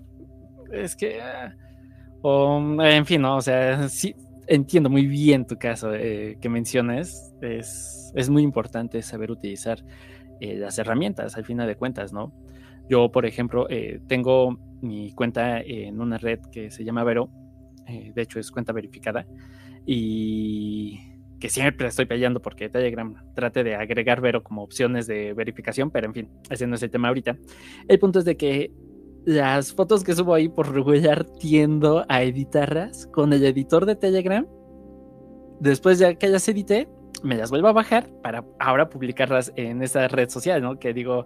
[0.71, 1.51] Es que, ah",
[2.21, 4.15] o, en fin, no, o sea, sí,
[4.45, 7.34] entiendo muy bien tu caso eh, que mencionas.
[7.41, 9.84] Es, es muy importante saber utilizar
[10.39, 12.32] eh, las herramientas, al final de cuentas, ¿no?
[12.88, 13.67] Yo, por ejemplo,
[14.07, 17.32] tengo mi cuenta en una red que se llama Vero,
[17.88, 19.25] de hecho es cuenta verificada,
[19.88, 20.99] y
[21.40, 26.08] que siempre estoy peleando porque Telegram trate de agregar Vero como opciones de verificación, pero
[26.08, 27.38] en fin, ese no es el tema ahorita.
[27.88, 28.72] El punto es de que
[29.26, 34.48] las fotos que subo ahí por regular tiendo a editarlas con el editor de Telegram.
[35.60, 36.88] Después ya que las edité,
[37.24, 40.80] me las vuelvo a bajar para ahora publicarlas en esta red social, ¿no?
[40.80, 41.26] Que digo,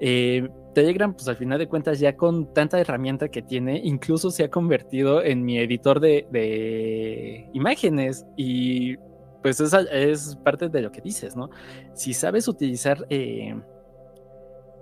[0.00, 4.44] eh, Telegram, pues al final de cuentas, ya con tanta herramienta que tiene, incluso se
[4.44, 8.96] ha convertido en mi editor de, de imágenes y
[9.44, 11.50] pues esa es parte de lo que dices, ¿no?
[11.92, 13.54] Si sabes utilizar eh,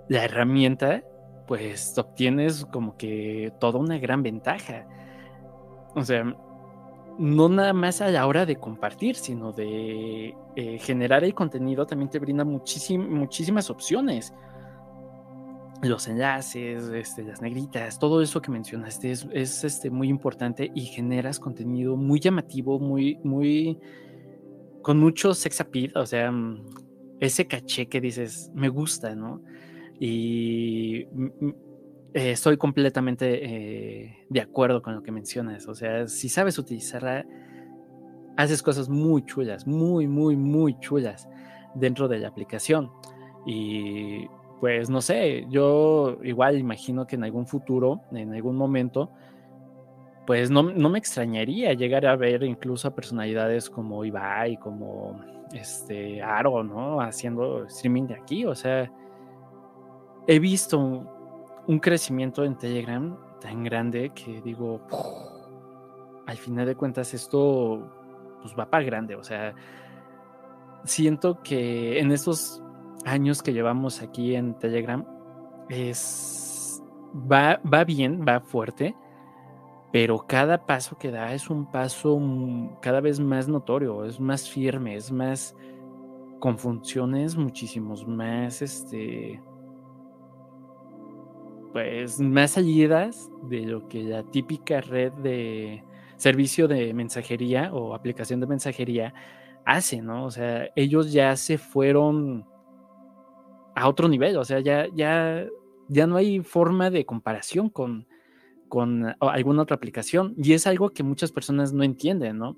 [0.07, 1.03] la herramienta,
[1.47, 4.87] pues obtienes como que toda una gran ventaja.
[5.95, 6.33] O sea,
[7.19, 12.09] no nada más a la hora de compartir, sino de eh, generar el contenido también
[12.09, 14.33] te brinda muchísimas opciones.
[15.81, 20.85] Los enlaces, este, las negritas, todo eso que mencionaste es, es este, muy importante y
[20.85, 23.77] generas contenido muy llamativo, muy, muy
[24.83, 26.65] con mucho sex appeal, o sea, mm,
[27.19, 29.41] ese caché que dices, me gusta, ¿no?
[29.99, 31.55] Y mm, mm,
[32.13, 37.25] estoy completamente eh, de acuerdo con lo que mencionas, o sea, si sabes utilizarla,
[38.37, 41.27] haces cosas muy chulas, muy, muy, muy chulas
[41.75, 42.91] dentro de la aplicación.
[43.45, 44.27] Y
[44.59, 49.11] pues no sé, yo igual imagino que en algún futuro, en algún momento,
[50.25, 55.19] pues no, me extrañaría llegar a ver incluso a personalidades como Ibai, como
[55.53, 57.01] este Aro, ¿no?
[57.01, 58.45] Haciendo streaming de aquí.
[58.45, 58.89] O sea,
[60.27, 60.79] he visto
[61.67, 64.81] un, crecimiento en Telegram tan grande que digo,
[66.25, 67.85] al final de cuentas esto
[68.41, 69.15] pues va para grande.
[69.15, 69.53] O sea,
[70.85, 72.63] siento que en estos
[73.05, 75.05] años que llevamos aquí en Telegram
[75.67, 76.81] es
[77.29, 78.95] va, va bien, va fuerte
[79.93, 82.19] pero cada paso que da es un paso
[82.81, 85.55] cada vez más notorio, es más firme, es más
[86.39, 89.39] con funciones muchísimos más, este,
[91.71, 95.83] pues más salidas de lo que la típica red de
[96.17, 99.13] servicio de mensajería o aplicación de mensajería
[99.63, 100.25] hace, ¿no?
[100.25, 102.47] O sea, ellos ya se fueron
[103.75, 105.45] a otro nivel, o sea, ya, ya,
[105.87, 108.07] ya no hay forma de comparación con,
[108.73, 112.57] con alguna otra aplicación y es algo que muchas personas no entienden, ¿no?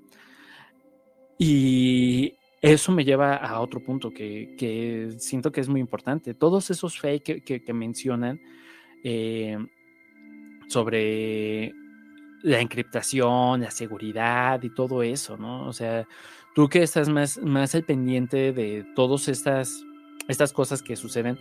[1.36, 6.32] Y eso me lleva a otro punto que, siento que es muy importante.
[6.32, 8.40] Todos esos fake que, mencionan
[9.04, 9.58] eh,
[10.68, 11.74] sobre
[12.42, 15.68] la encriptación, la seguridad y todo eso, ¿no?
[15.68, 16.08] O sea,
[16.54, 19.84] tú que estás más, más al pendiente de todas estas,
[20.28, 21.38] estas cosas que suceden,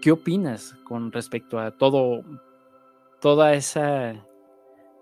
[0.00, 2.22] ¿qué opinas con respecto a todo,
[3.24, 4.14] toda esa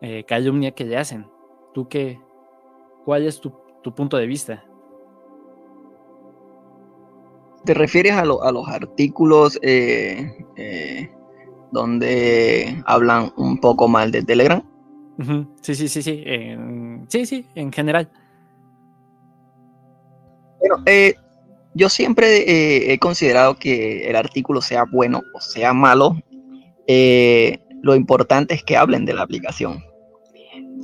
[0.00, 1.26] eh, calumnia que le hacen?
[1.74, 2.20] ¿Tú qué,
[3.04, 3.50] cuál es tu,
[3.96, 4.64] punto de vista?
[7.64, 11.10] ¿Te refieres a, los artículos eh, eh,
[11.72, 14.62] donde hablan un poco mal de Telegram.
[15.60, 16.24] Sí, sí, sí, sí.
[17.08, 18.08] sí, sí, en general.
[20.60, 21.16] Bueno, eh,
[21.74, 26.16] yo siempre he considerado que el artículo sea bueno o sea malo.
[26.86, 29.84] Eh, lo importante es que hablen de la aplicación.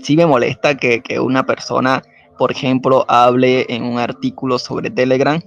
[0.02, 2.02] Sí me molesta que, que una persona,
[2.36, 5.40] por ejemplo, hable en un artículo sobre Telegram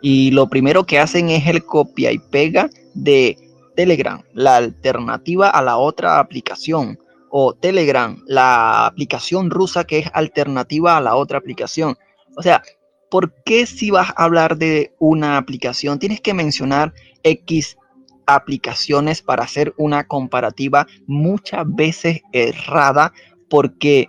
[0.00, 3.36] y lo primero que hacen es el copia y pega de
[3.76, 6.98] Telegram, la alternativa a la otra aplicación,
[7.30, 11.96] o Telegram, la aplicación rusa que es alternativa a la otra aplicación.
[12.36, 12.62] O sea,
[13.10, 16.92] ¿por qué si vas a hablar de una aplicación tienes que mencionar
[17.22, 17.78] X
[18.26, 23.12] aplicaciones para hacer una comparativa muchas veces errada?
[23.48, 24.06] Porque,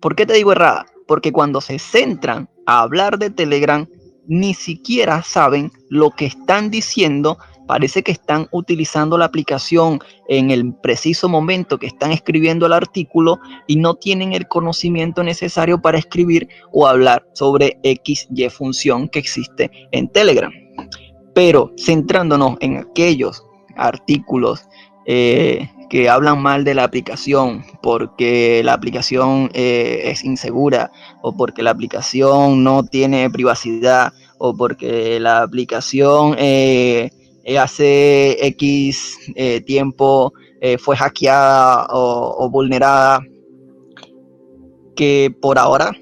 [0.00, 0.86] ¿por qué te digo errada?
[1.06, 3.86] Porque cuando se centran a hablar de Telegram,
[4.26, 10.74] ni siquiera saben lo que están diciendo parece que están utilizando la aplicación en el
[10.74, 16.48] preciso momento que están escribiendo el artículo y no tienen el conocimiento necesario para escribir
[16.72, 20.52] o hablar sobre X, Y función que existe en Telegram.
[21.34, 23.43] Pero centrándonos en aquellos
[23.76, 24.68] artículos
[25.06, 30.90] eh, que hablan mal de la aplicación porque la aplicación eh, es insegura
[31.22, 37.10] o porque la aplicación no tiene privacidad o porque la aplicación eh,
[37.60, 39.18] hace X
[39.66, 40.32] tiempo
[40.78, 43.20] fue hackeada o, vulnerada,
[44.96, 45.92] que por ahora,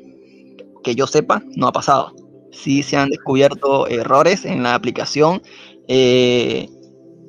[0.85, 2.13] que yo sepa, no ha pasado.
[2.53, 5.43] Sí se han descubierto errores en la aplicación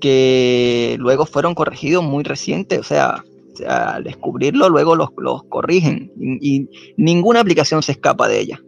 [0.03, 3.23] que luego fueron corregidos muy recientes, o sea,
[3.65, 5.11] al descubrirlo luego los,
[5.47, 8.59] corrigen y, ninguna aplicación se escapa de ella.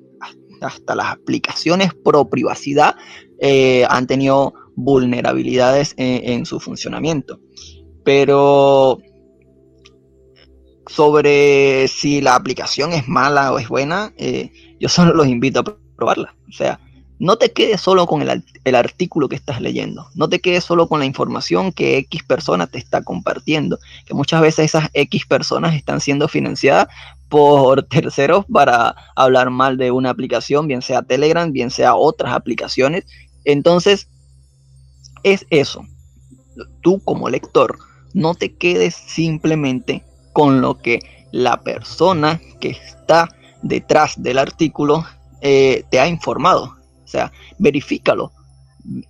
[0.62, 2.96] Hasta las aplicaciones pro privacidad
[3.90, 7.42] han tenido vulnerabilidades en, su funcionamiento.
[8.06, 9.00] Pero
[10.88, 15.78] sobre si la aplicación es mala o es buena, eh, yo solo los invito a
[15.98, 16.34] probarla.
[16.48, 16.80] O sea,
[17.20, 21.00] no te quedes solo con el, artículo que estás leyendo, no te quedes solo con
[21.00, 26.02] la información que X persona te está compartiendo, que muchas veces esas X personas están
[26.02, 26.88] siendo financiadas
[27.30, 33.06] por terceros para hablar mal de una aplicación, bien sea Telegram, bien sea otras aplicaciones.
[33.46, 34.10] Entonces,
[35.24, 35.86] es eso.
[36.82, 37.78] Tú como lector,
[38.14, 40.04] no te quedes simplemente
[40.34, 41.00] con lo que
[41.32, 43.30] la persona que está
[43.62, 45.06] detrás del artículo
[45.42, 46.76] eh, te ha informado.
[47.06, 48.32] O sea, verifícalo.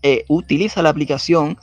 [0.03, 1.57] Eh, utiliza la aplicación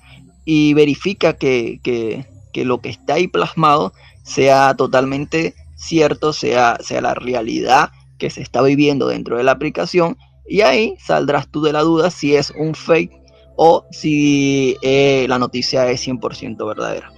[0.45, 7.15] y verifica que, que, lo que está ahí plasmado sea totalmente cierto, sea, sea la
[7.15, 10.17] realidad que se está viviendo dentro de la aplicación.
[10.47, 13.13] Y ahí saldrás tú de la duda si es un fake
[13.57, 17.13] o si eh, la noticia es 100% verdadera.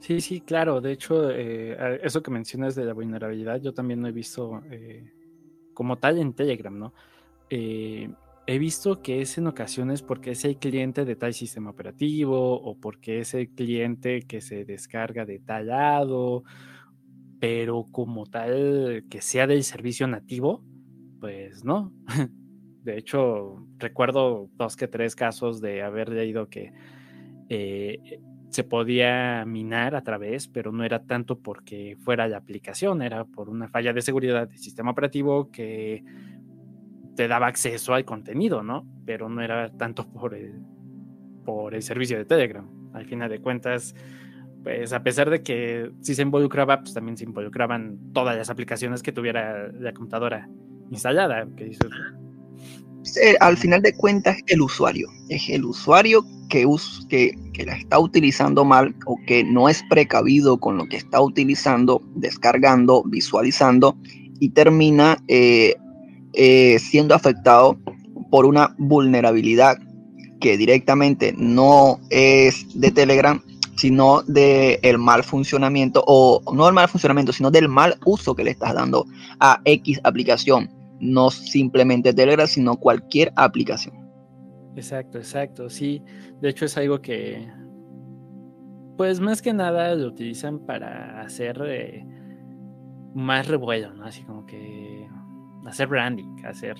[0.00, 0.80] Sí, sí, claro.
[0.80, 4.60] De hecho, eh, eso que mencionas de la vulnerabilidad, yo también lo he visto
[5.74, 6.92] como tal en Telegram, ¿no?
[7.56, 12.76] He visto que es en ocasiones porque es el cliente de tal sistema operativo o
[12.76, 16.44] porque es el cliente que se descarga de tal lado,
[17.40, 20.64] pero como tal que sea del servicio nativo,
[21.20, 21.92] pues no.
[22.82, 26.72] De hecho, recuerdo dos que tres casos de haber leído que
[27.48, 33.24] eh, se podía minar a través, pero no era tanto porque fuera la aplicación, era
[33.24, 36.02] por una falla de seguridad del sistema operativo que
[37.16, 38.86] te daba acceso al contenido, ¿no?
[39.04, 40.54] Pero no era tanto por el,
[41.44, 42.66] por el servicio de Telegram.
[42.94, 43.94] Al final de cuentas,
[44.62, 49.02] pues a pesar de que sí se involucraba, pues también se involucraban todas las aplicaciones
[49.02, 50.48] que tuviera la computadora
[50.90, 51.90] instalada, que dices,
[53.20, 55.08] eh, al final de cuentas el usuario.
[55.28, 56.66] Es el usuario que,
[57.08, 62.02] que, la está utilizando mal o que no es precavido con lo que está utilizando,
[62.14, 63.96] descargando, visualizando
[64.38, 65.74] y termina eh,
[66.32, 67.78] eh, siendo afectado
[68.30, 69.78] por una vulnerabilidad
[70.40, 73.40] que directamente no es de Telegram,
[73.76, 78.44] sino del el mal funcionamiento, o no del mal funcionamiento, sino del mal uso que
[78.44, 79.06] le estás dando
[79.40, 80.70] a X aplicación.
[81.00, 84.02] No simplemente Telegram, sino cualquier aplicación.
[84.76, 85.68] Exacto, exacto.
[85.68, 86.02] Sí,
[86.40, 87.48] de hecho es algo que,
[88.96, 92.04] pues más que nada lo utilizan para hacer eh,
[93.14, 94.04] más revuelo, ¿no?
[94.04, 95.01] Así como que
[95.66, 96.76] hacer branding, hacer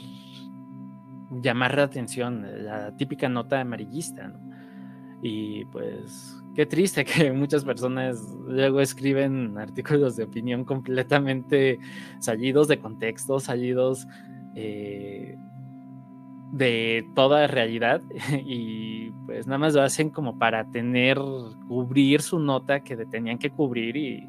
[1.40, 4.38] llamar la atención, la típica nota amarillista, ¿no?
[5.22, 11.78] Y pues qué triste que muchas personas luego escriben artículos de opinión completamente
[12.18, 14.06] salidos de contexto, salidos
[14.54, 15.36] eh,
[16.52, 18.02] de toda realidad
[18.44, 21.18] y pues nada más lo hacen como para tener,
[21.68, 24.28] cubrir su nota que tenían que cubrir y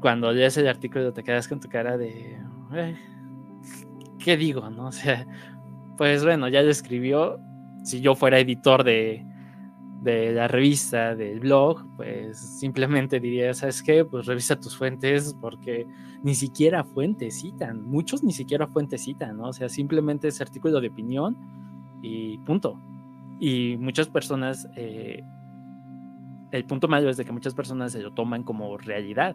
[0.00, 2.38] cuando lees el artículo te quedas con tu cara de,
[2.76, 2.96] eh,
[4.18, 4.70] ¿qué digo?
[4.70, 4.86] ¿No?
[4.88, 5.26] O sea,
[5.96, 7.38] pues bueno, ya lo escribió,
[7.84, 9.24] si yo fuera editor de,
[10.04, 14.04] de la revista, del blog, pues simplemente diría, ¿sabes qué?
[14.04, 15.86] Pues revisa tus fuentes porque
[16.22, 19.48] ni siquiera fuentes citan, muchos ni siquiera fuentes citan, ¿no?
[19.48, 21.36] O sea, simplemente es artículo de opinión
[22.02, 22.78] y punto.
[23.40, 25.22] Y muchas personas, eh,
[26.50, 29.34] el punto malo es de que muchas personas se lo toman como realidad,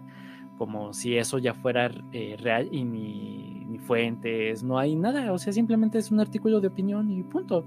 [0.59, 5.53] como si eso ya fuera eh, real y ni, fuentes, no hay nada, o sea,
[5.53, 7.65] simplemente es un artículo de opinión y punto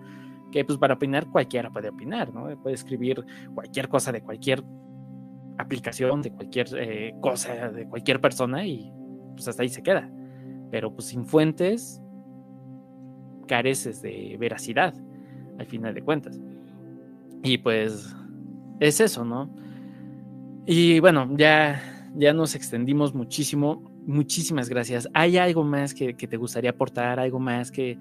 [0.53, 2.55] que pues para opinar cualquiera puede opinar, ¿no?
[2.61, 3.25] Puede escribir
[3.55, 4.63] cualquier cosa de cualquier
[5.57, 8.93] aplicación, de cualquier eh, cosa, de cualquier persona y
[9.35, 10.11] pues hasta ahí se queda.
[10.71, 12.03] Pero pues sin fuentes
[13.49, 14.95] careces de veracidad,
[15.59, 16.39] al final de cuentas.
[17.43, 18.15] Y pues
[18.81, 19.51] es eso, ¿no?
[20.67, 21.81] Y bueno, ya,
[22.15, 23.91] ya nos extendimos muchísimo.
[24.07, 25.09] Muchísimas gracias.
[25.15, 27.21] ¿Hay algo más que, te gustaría aportar?
[27.21, 27.99] ¿Algo más que,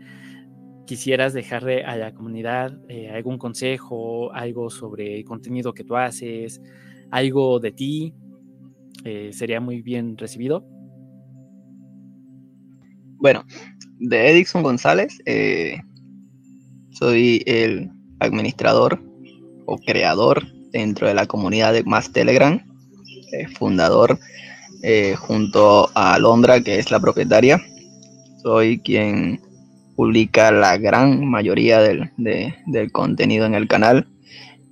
[0.86, 6.62] quisieras dejarle a la comunidad eh, algún consejo, algo sobre el contenido que tú haces,
[7.12, 8.14] algo de ti,
[9.06, 10.66] eh, sería muy bien recibido.
[13.18, 13.46] Bueno,
[14.00, 15.80] de Edison González, eh,
[16.90, 17.90] soy el
[18.20, 19.02] administrador
[19.66, 22.62] o creador dentro de la comunidad de Más Telegram,
[23.58, 24.20] fundador
[25.18, 27.62] junto a Londra, que es la propietaria.
[28.42, 29.40] Soy quien
[29.96, 32.12] publica la gran mayoría del,
[32.92, 34.08] contenido en el canal.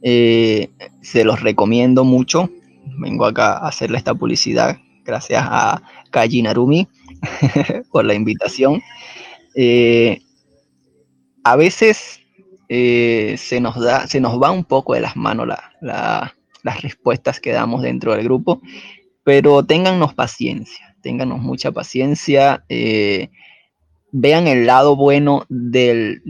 [0.01, 0.69] Eh,
[1.01, 2.49] se los recomiendo mucho.
[2.97, 5.81] Vengo acá a hacerle esta publicidad gracias a
[6.11, 6.87] Kaji Narumi
[7.91, 8.81] por la invitación.
[9.55, 10.21] Eh,
[11.43, 12.21] a veces
[12.67, 15.47] eh, se, nos da, se nos va un poco de las manos
[16.69, 18.61] las respuestas que damos dentro del grupo,
[19.23, 22.63] pero téngannos paciencia, téngannos mucha paciencia
[24.11, 26.21] vean el lado bueno del,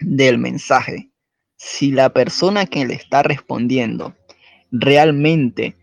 [0.00, 1.10] del mensaje.
[1.56, 4.14] Si la persona que le está respondiendo
[4.70, 5.76] realmente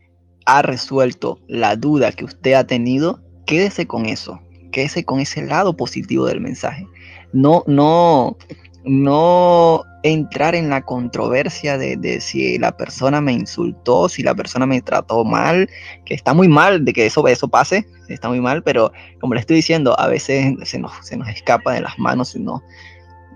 [0.46, 4.42] ha resuelto la duda que usted ha tenido, quédese con eso,
[4.72, 6.88] quédese con ese lado positivo del mensaje.
[7.32, 8.36] No, no,
[8.84, 14.82] no entrar en la controversia de, si la persona me insultó, si la persona me
[14.82, 15.70] trató mal,
[16.06, 19.42] que está muy mal de que eso, eso pase, está muy mal, pero como le
[19.42, 22.64] estoy diciendo, a veces se nos, se nos escapa de las manos y no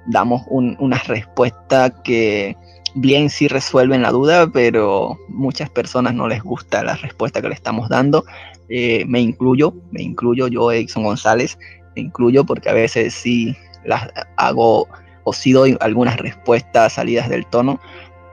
[0.05, 2.57] damos una respuesta que
[2.95, 7.55] bien sí resuelven la duda, pero muchas personas no les gusta la respuesta que le
[7.55, 8.25] estamos dando.
[8.69, 11.57] Eh, me incluyo, me incluyo yo, Edson González,
[11.95, 13.55] me incluyo porque a veces sí
[13.85, 14.87] las hago
[15.23, 17.79] o sí doy algunas respuestas salidas del tono,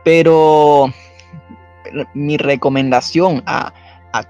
[0.05, 0.93] pero
[2.15, 3.73] mi recomendación a,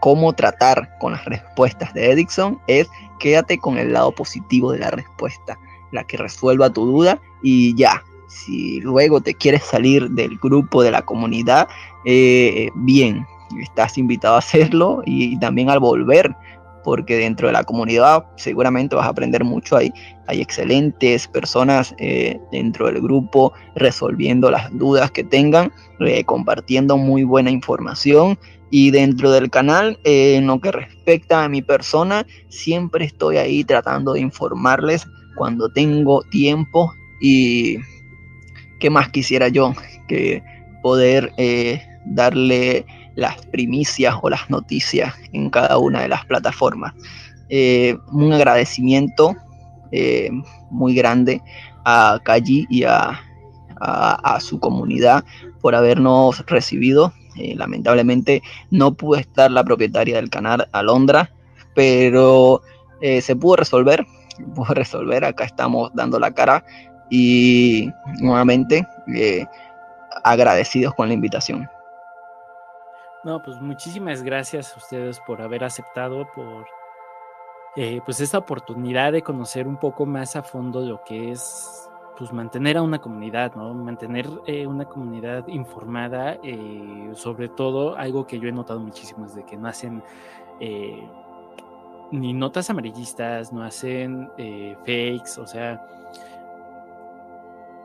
[0.01, 2.89] cómo tratar con las respuestas de Edison es
[3.19, 5.59] quédate con el lado positivo de la respuesta,
[5.91, 8.03] la que resuelva tu duda y ya.
[8.28, 11.66] Si luego te quieres salir del grupo, de la comunidad,
[12.05, 13.27] eh, bien,
[13.59, 16.37] estás invitado a hacerlo y también al volver
[16.85, 19.77] porque dentro de la comunidad seguramente vas a aprender mucho.
[19.77, 19.93] Hay,
[20.27, 27.24] hay excelentes personas eh, dentro del grupo resolviendo las dudas que tengan, eh, compartiendo muy
[27.24, 28.39] buena información.
[28.70, 33.65] Y dentro del canal, eh, en lo que respecta a mi persona, siempre estoy ahí
[33.65, 36.93] tratando de informarles cuando tengo tiempo.
[37.20, 37.78] Y
[38.78, 39.74] qué más quisiera yo
[40.09, 40.43] que
[40.82, 41.32] poder
[42.07, 46.95] darle las primicias o las noticias en cada una de las plataformas.
[47.49, 49.35] Eh, un agradecimiento
[49.91, 50.31] eh,
[50.70, 51.43] muy grande
[51.85, 53.20] a Kaji y a,
[54.41, 55.24] su comunidad
[55.62, 57.15] por habernos recibido.
[57.37, 61.31] Eh, lamentablemente no pudo estar la propietaria del canal, Alondra,
[61.74, 62.61] pero
[63.01, 64.07] se pudo resolver,
[64.55, 65.24] pudo resolver.
[65.24, 66.62] Acá estamos dando la cara
[67.11, 67.89] y
[68.20, 68.87] nuevamente
[70.23, 71.66] agradecidos con la invitación.
[73.23, 76.67] No, pues muchísimas gracias a ustedes por haber aceptado, por
[77.77, 82.33] eh, pues esta oportunidad de conocer un poco más a fondo lo que es pues
[82.33, 83.75] mantener a una comunidad, ¿no?
[83.75, 89.35] Mantener eh, una comunidad informada, eh, sobre todo algo que yo he notado muchísimo es
[89.35, 90.03] de que no hacen
[92.11, 94.31] ni notas amarillistas, no hacen
[94.81, 95.81] fakes, o sea,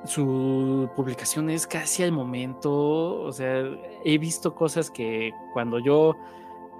[0.06, 3.64] su publicación es casi al momento, o sea,
[4.04, 6.16] he visto cosas que cuando yo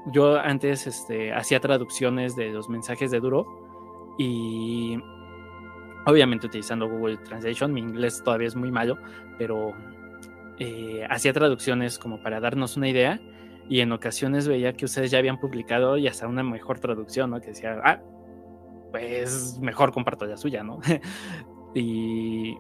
[0.08, 5.00] yo antes este, hacía traducciones de los mensajes de Duro y
[6.06, 8.98] obviamente utilizando Google Translation, mi inglés todavía es muy malo,
[9.38, 9.74] pero
[10.60, 13.20] eh, hacía traducciones como para darnos una idea
[13.68, 17.42] y en ocasiones veía que ustedes ya habían publicado y hasta una mejor traducción, ¿no?
[17.42, 18.00] Que decía, ah,
[18.92, 20.80] pues mejor comparto la suya, ¿no?
[21.74, 22.56] y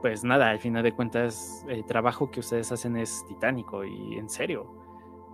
[0.00, 4.28] pues nada, al final de cuentas, el trabajo que ustedes hacen es titánico y en
[4.28, 4.66] serio.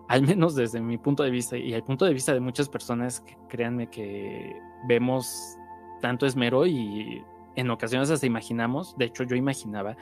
[0.08, 3.24] Al menos desde mi punto de vista y el punto de vista de muchas personas,
[3.48, 4.56] créanme que
[4.88, 5.56] vemos
[6.00, 7.24] tanto esmero y
[7.56, 9.96] en ocasiones hasta imaginamos, de hecho yo imaginaba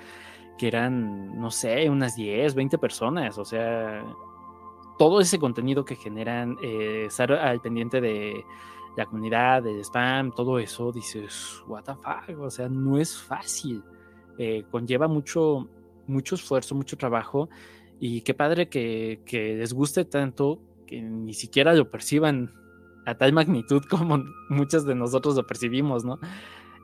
[0.59, 4.05] que eran, no sé, unas 10, 20 personas, o sea,
[4.99, 8.45] todo ese contenido que generan, eh, estar al pendiente de
[8.97, 13.83] la comunidad, del spam, todo eso, dices, what the fuck, o sea, no es fácil,
[14.39, 15.69] eh, conlleva mucho,
[16.07, 17.49] mucho esfuerzo, mucho trabajo
[18.01, 22.53] y qué padre que, les guste tanto que ni siquiera lo perciban
[23.07, 26.19] a tal magnitud como muchos de nosotros lo percibimos, ¿no?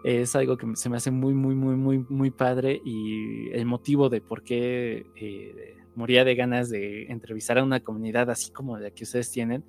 [0.02, 4.08] Es algo que se me hace muy, muy, muy, muy, muy padre y el motivo
[4.08, 8.90] de por qué eh, moría de ganas de entrevistar a una comunidad así como la
[8.90, 9.62] que ustedes tienen.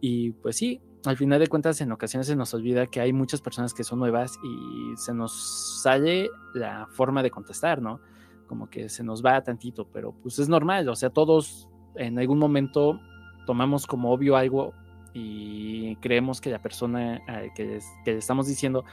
[0.00, 3.40] Y pues sí, al final de cuentas en ocasiones se nos olvida que hay muchas
[3.40, 8.00] personas que son nuevas y se nos sale la forma de contestar, ¿no?
[8.52, 12.38] como que se nos va tantito, pero pues es normal, o sea, todos en algún
[12.38, 13.00] momento
[13.46, 14.74] tomamos como obvio algo
[15.14, 17.22] y creemos que la persona
[17.54, 18.84] que, le estamos diciendo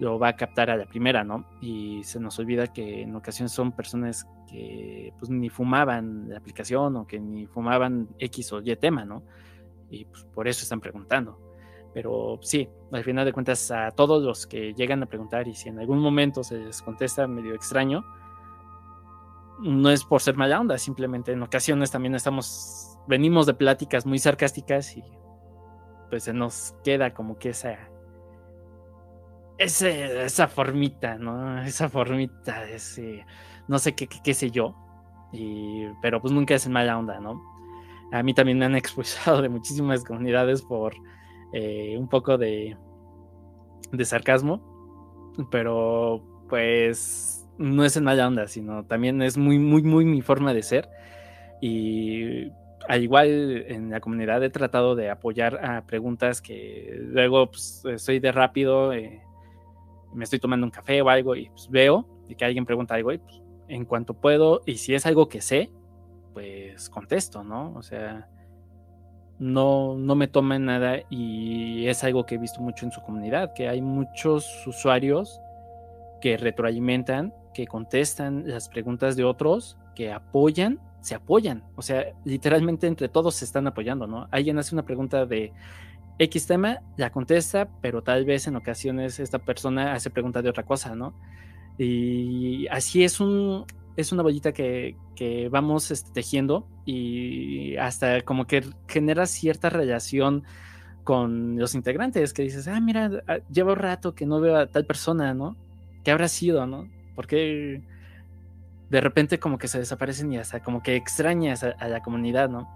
[0.00, 1.46] lo va a captar a la primera, ¿no?
[1.60, 6.96] Y se nos olvida que en ocasiones son personas que pues ni fumaban la aplicación
[6.96, 9.22] o que ni fumaban X o Y tema, ¿no?
[9.88, 11.45] Y pues por eso están preguntando.
[11.96, 15.70] Pero sí, al final de cuentas a todos los que llegan a preguntar y si
[15.70, 18.04] en algún momento se les contesta medio extraño,
[19.60, 24.18] no es por ser mala onda, simplemente en ocasiones también estamos, venimos de pláticas muy
[24.18, 25.04] sarcásticas y
[26.10, 27.78] pues se nos queda como que esa,
[29.56, 31.62] ese, esa formita, ¿no?
[31.62, 33.24] Esa formita, ese,
[33.68, 34.76] no sé qué, qué, sé yo,
[35.32, 37.40] y, pero pues nunca es en mala onda, ¿no?
[38.12, 40.94] A mí también me han expulsado de muchísimas comunidades por
[41.58, 42.76] eh, un poco de,
[44.04, 44.60] sarcasmo,
[45.50, 50.52] pero pues no es en mala onda, sino también es muy, muy, muy mi forma
[50.52, 50.90] de ser.
[51.62, 52.50] Y
[52.86, 58.20] al igual en la comunidad he tratado de apoyar a preguntas que luego pues, estoy
[58.20, 59.22] de rápido, eh,
[60.12, 62.06] me estoy tomando un café o algo y pues, veo
[62.36, 65.70] que alguien pregunta algo y pues, en cuanto puedo, y si es algo que sé,
[66.34, 67.72] pues contesto, ¿no?
[67.76, 68.28] O sea,
[69.38, 73.52] no, no me toman nada y es algo que he visto mucho en su comunidad,
[73.54, 75.40] que hay muchos usuarios
[76.20, 81.64] que retroalimentan que contestan las preguntas de otros, que apoyan, se apoyan.
[81.74, 84.28] O sea, literalmente entre todos se están apoyando, ¿no?
[84.30, 85.54] Alguien hace una pregunta de
[86.18, 90.64] X tema, la contesta, pero tal vez en ocasiones esta persona hace pregunta de otra
[90.64, 91.14] cosa, ¿no?
[91.78, 93.64] Y así es un,
[93.96, 100.44] es una bollita que, que vamos este, tejiendo y hasta como que genera cierta relación
[101.06, 104.86] con los integrantes, que dices, ah, mira, ah, llevo rato que no veo a tal
[104.86, 105.56] persona, ¿no?
[106.02, 106.88] ¿Qué habrá sido, no?
[107.14, 107.82] Porque
[108.90, 112.68] de repente como que se desaparecen y hasta como que extrañas a, la comunidad, ¿no?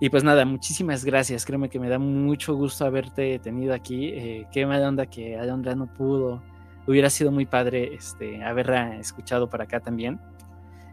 [0.00, 1.46] Y pues nada, muchísimas gracias.
[1.46, 4.08] Créeme que me da mucho gusto haberte tenido aquí.
[4.08, 6.42] Eh, qué mala onda que Alondra no pudo.
[6.86, 10.20] Hubiera sido muy padre este, haberla escuchado por acá también.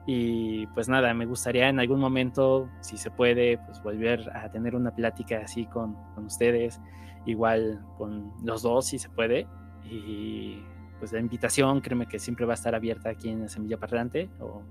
[0.07, 4.75] Y pues nada, me gustaría en algún momento, si se puede, pues volver a tener
[4.75, 6.79] una plática así con, con ustedes,
[7.25, 9.47] igual con los dos, si se puede.
[9.89, 10.61] Y
[10.99, 14.63] pues la invitación, créeme que siempre va a estar abierta aquí en Semilla Parlante o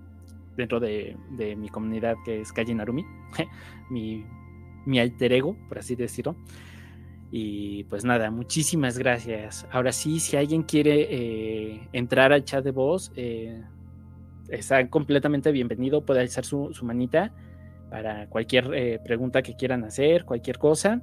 [0.57, 1.17] dentro de,
[1.57, 3.05] mi comunidad que es Calle Narumi,
[3.91, 4.25] mi,
[4.87, 6.37] mi alter ego, por así decirlo.
[7.31, 9.67] Y pues nada, muchísimas gracias.
[9.71, 13.63] Ahora sí, si alguien quiere eh, entrar al chat de voz, eh,
[14.49, 17.33] está completamente bienvenido, puede alzar su, manita
[17.89, 21.01] para cualquier eh, pregunta que quieran hacer, cualquier cosa.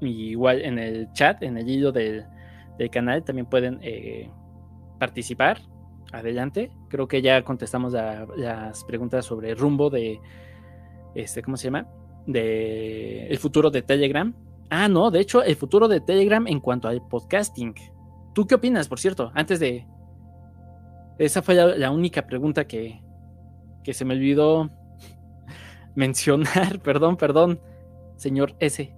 [0.00, 2.26] igual en el chat, en el hilo del,
[2.78, 4.30] del canal también pueden eh,
[4.98, 5.60] participar,
[6.12, 6.70] adelante.
[6.88, 10.20] Creo que ya contestamos las preguntas sobre el rumbo de,
[11.14, 11.86] este, ¿cómo se llama?
[12.26, 14.34] De el futuro de Telegram.
[14.70, 17.74] Ah, no, de hecho, el futuro de Telegram en cuanto al podcasting.
[18.34, 19.30] ¿Tú qué opinas, por cierto?
[19.34, 19.86] Antes de...
[21.18, 23.00] Esa fue la, única pregunta que,
[23.82, 24.70] que se me olvidó
[25.94, 26.80] mencionar.
[26.82, 27.60] Perdón, perdón,
[28.16, 28.92] señor S.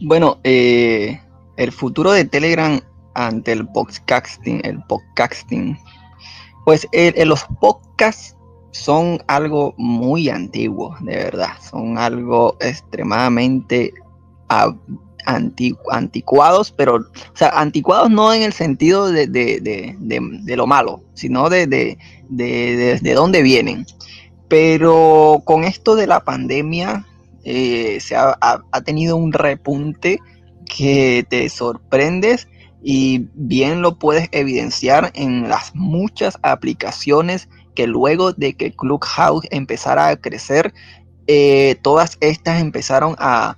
[0.00, 1.20] Bueno, eh,
[1.56, 2.80] el futuro de Telegram
[3.14, 5.78] ante el podcasting, el podcasting,
[6.64, 6.86] pues
[7.24, 8.35] los podcasts
[8.76, 13.92] son algo muy antiguo, de verdad, son algo extremadamente
[15.90, 19.96] anticuados, pero, o sea, anticuados no en el sentido de,
[20.56, 23.86] lo malo, sino de, de, dónde vienen.
[24.48, 27.04] Pero con esto de la pandemia,
[27.44, 28.36] eh, se ha,
[28.84, 30.20] tenido un repunte
[30.64, 32.48] que te sorprendes
[32.82, 40.08] y bien lo puedes evidenciar en las muchas aplicaciones que luego de que Clubhouse empezara
[40.08, 40.74] a crecer,
[41.28, 43.56] eh, todas estas empezaron a,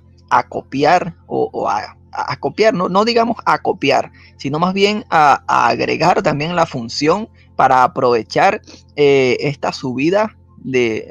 [0.49, 1.95] copiar o, a,
[2.39, 7.83] copiar, no, no, digamos a copiar, sino más bien a, agregar también la función para
[7.83, 8.61] aprovechar
[8.95, 11.09] eh, esta subida de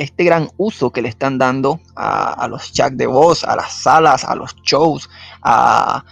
[0.00, 4.24] este gran uso que le están dando a, los chats de voz, a las salas,
[4.24, 5.10] a los shows,
[5.42, 6.02] a,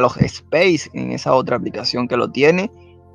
[0.00, 2.70] los space en esa otra aplicación que lo tiene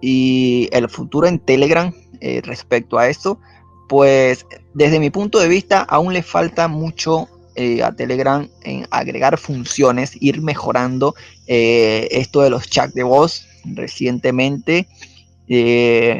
[0.05, 3.39] y el futuro en Telegram eh, respecto a esto,
[3.87, 9.37] pues desde mi punto de vista aún le falta mucho eh, a Telegram en agregar
[9.37, 11.15] funciones, ir mejorando
[11.47, 13.47] eh, esto de los chats de voz.
[13.63, 14.89] Recientemente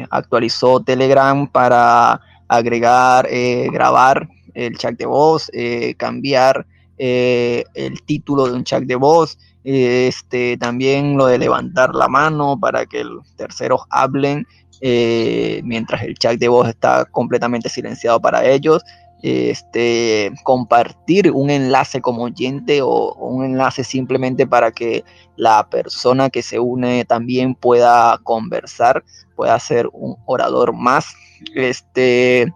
[0.08, 3.28] actualizó Telegram para agregar,
[3.70, 5.50] grabar el chat de voz,
[5.98, 6.64] cambiar
[6.96, 12.86] el título de un chat de voz, este, también lo de levantar la mano para
[12.86, 14.46] que los terceros hablen
[14.82, 18.84] mientras el chat de voz está completamente silenciado para ellos.
[19.26, 25.02] Este, compartir un enlace como oyente o, un enlace simplemente para que
[25.36, 29.02] la persona que se une también pueda conversar,
[29.34, 31.14] pueda ser un orador más
[31.54, 32.52] este,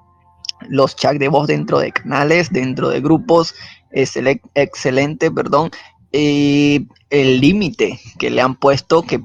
[0.68, 3.54] los chats de voz dentro de canales, dentro de grupos,
[3.90, 4.18] es
[4.54, 5.70] excelente, perdón.
[6.12, 9.20] Y el límite que le han puesto, que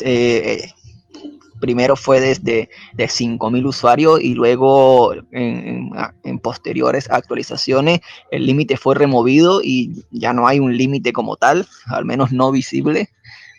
[0.00, 0.70] eh,
[1.60, 5.90] primero fue desde de 5.000 usuarios y luego en,
[6.24, 11.66] en posteriores actualizaciones el límite fue removido y ya no hay un límite como tal,
[11.86, 13.10] al menos no visible.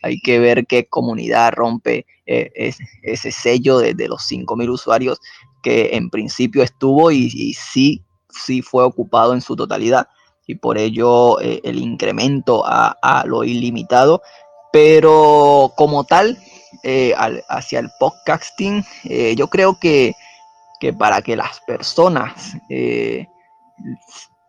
[0.02, 5.20] Hay que ver qué comunidad rompe eh, ese, sello de, los 5.000 usuarios
[5.64, 10.08] que en principio estuvo y, sí, sí fue ocupado en su totalidad.
[10.50, 14.22] Y por ello eh, el incremento a, lo ilimitado.
[14.72, 16.40] Pero como tal,
[16.84, 17.14] eh,
[17.50, 18.84] hacia el podcasting,
[19.36, 20.14] yo creo que,
[20.80, 22.56] que, para que las personas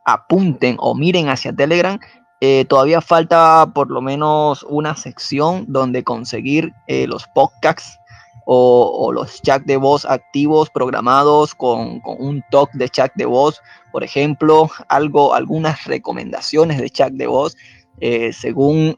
[0.04, 1.98] apunten o miren hacia Telegram,
[2.42, 7.98] eh, todavía falta por lo menos una sección donde conseguir eh, los podcasts
[8.52, 13.60] o, los chats de voz activos programados con, un talk de chat de voz,
[13.92, 17.56] por ejemplo, algo, algunas recomendaciones de chat de voz
[18.00, 18.96] eh, según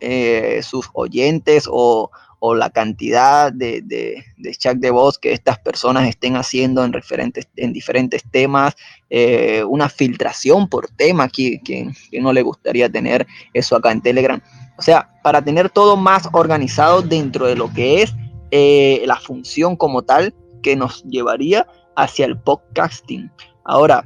[0.63, 2.11] sus oyentes o,
[2.45, 4.25] o la cantidad de, de,
[4.57, 8.75] chat de voz que estas personas estén haciendo en, referentes, en diferentes temas,
[9.11, 14.43] eh, una filtración por tema, que, que, no le gustaría tener eso acá en Telegram.
[14.77, 18.13] O sea, para tener todo más organizado dentro de lo que es
[18.55, 21.67] eh, la función como tal que nos llevaría
[21.97, 23.33] hacia el podcasting.
[23.65, 24.05] Ahora,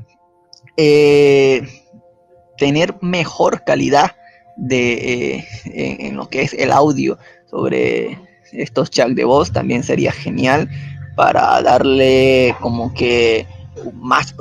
[0.76, 1.66] eh,
[2.56, 4.14] tener mejor calidad
[4.56, 7.18] de, en, lo que es el audio
[7.50, 8.20] sobre
[8.52, 10.70] estos chats de voz también sería genial
[11.16, 13.48] para darle como que
[13.94, 14.32] más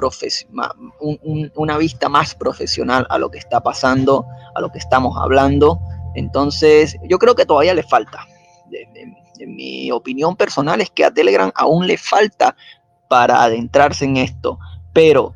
[1.55, 5.79] una vista más profesional a lo que está pasando, a lo que estamos hablando.
[6.13, 8.27] Entonces, yo creo que todavía le falta.
[8.71, 12.55] en mi opinión personal es que a Telegram aún le falta
[13.09, 14.57] para adentrarse en esto,
[14.93, 15.33] pero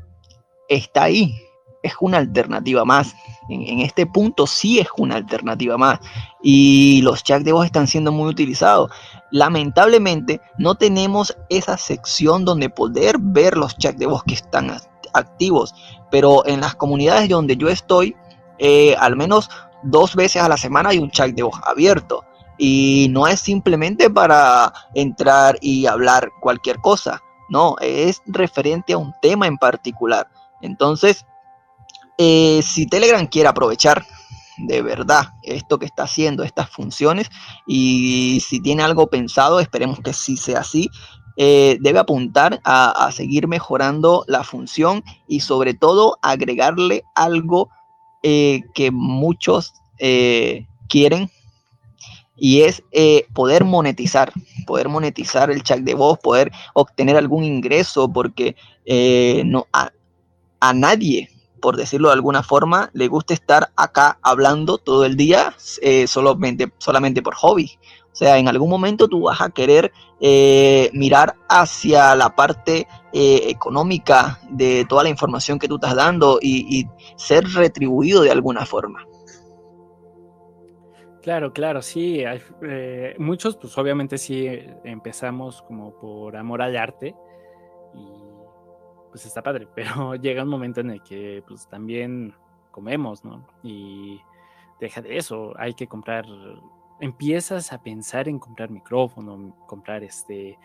[0.67, 1.35] está ahí,
[1.83, 3.15] es una alternativa más.
[3.49, 5.99] En, este punto sí es una alternativa más.
[6.43, 8.91] Y los chats de voz están siendo muy utilizados.
[9.31, 14.71] Lamentablemente no tenemos esa sección donde poder ver los chats de voz que están
[15.13, 15.73] activos.
[16.11, 18.15] Pero en las comunidades donde yo estoy,
[18.57, 19.49] eh, al menos
[19.83, 22.23] dos veces a la semana hay un chat de voz abierto.
[22.59, 27.23] Y no es simplemente para entrar y hablar cualquier cosa.
[27.49, 30.29] No, es referente a un tema en particular.
[30.61, 31.25] Entonces,
[32.17, 34.05] eh, si Telegram quiere aprovechar
[34.57, 37.29] de verdad esto que está haciendo, estas funciones,
[37.65, 40.89] y si tiene algo pensado, esperemos que sí sea así,
[41.37, 47.69] eh, debe apuntar a, seguir mejorando la función y sobre todo agregarle algo
[48.21, 49.73] eh, que muchos
[50.89, 51.29] quieren
[52.39, 52.83] y es
[53.33, 54.31] poder monetizar,
[54.65, 58.55] poder monetizar el chat de voz, poder obtener algún ingreso, porque
[59.45, 59.91] no, a,
[60.59, 61.29] a nadie
[61.59, 65.53] por decirlo de alguna forma, le gusta estar acá hablando todo el día
[66.07, 67.77] solamente, solamente por hobby.
[68.11, 73.43] O sea, en algún momento tú vas a querer eh, mirar hacia la parte eh,
[73.45, 79.05] económica de toda la información que tú estás dando y, ser retribuido de alguna forma.
[81.21, 82.23] Claro, claro, sí.
[82.61, 84.47] Eh, muchos, pues obviamente sí
[84.83, 87.15] empezamos como por amor al arte
[87.93, 88.07] y
[89.09, 92.33] pues está padre, pero llega un momento en el que pues también
[92.71, 93.45] comemos, ¿no?
[93.63, 94.21] Y
[94.79, 96.25] deja de eso, hay que comprar
[96.99, 100.57] empiezas a pensar en comprar micrófono, comprar este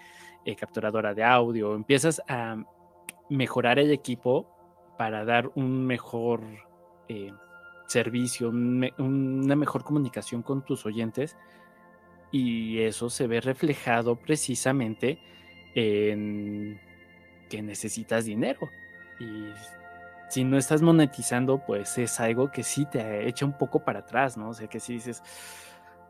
[0.45, 2.57] eh, capturadora de audio, empiezas a
[3.29, 4.47] mejorar el equipo
[4.99, 6.43] para dar un mejor
[7.09, 7.33] eh,
[7.87, 11.37] servicio, una mejor comunicación con tus oyentes
[12.31, 15.21] y eso se ve reflejado precisamente
[15.75, 16.81] en
[17.49, 18.69] que necesitas dinero
[19.21, 19.47] y
[20.29, 24.37] si no estás monetizando pues es algo que sí te echa un poco para atrás,
[24.37, 24.49] ¿no?
[24.49, 25.23] O sea que si dices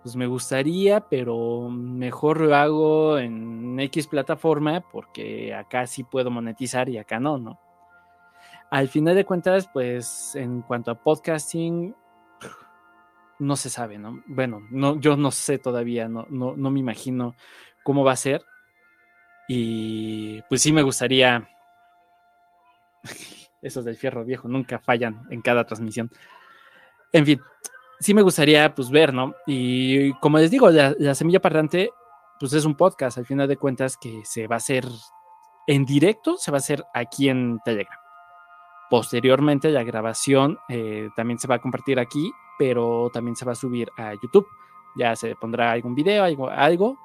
[0.02, 6.88] pues me gustaría, pero mejor lo hago en X plataforma porque acá sí puedo monetizar
[6.90, 7.58] y acá no, ¿no?
[8.70, 11.94] Al final de cuentas, pues en cuanto a podcasting,
[13.38, 14.22] no se sabe, ¿no?
[14.26, 17.34] Bueno, no, yo no sé todavía, no, no, no me imagino
[17.82, 18.44] cómo va a ser.
[19.48, 21.48] Y pues sí me gustaría.
[23.62, 26.10] Esos del fierro viejo nunca fallan en cada transmisión.
[27.12, 27.40] En fin,
[28.00, 29.34] sí me gustaría pues ver, ¿no?
[29.46, 31.90] Y como les digo, la, Semilla Parlante
[32.38, 34.84] pues es un podcast al final de cuentas que se va a hacer
[35.66, 38.03] en directo, se va a hacer aquí en Telegram.
[38.94, 43.56] Posteriormente la grabación eh, también se va a compartir aquí, pero también se va a
[43.56, 44.46] subir a YouTube.
[44.94, 46.96] Ya se pondrá algún video, algo, algo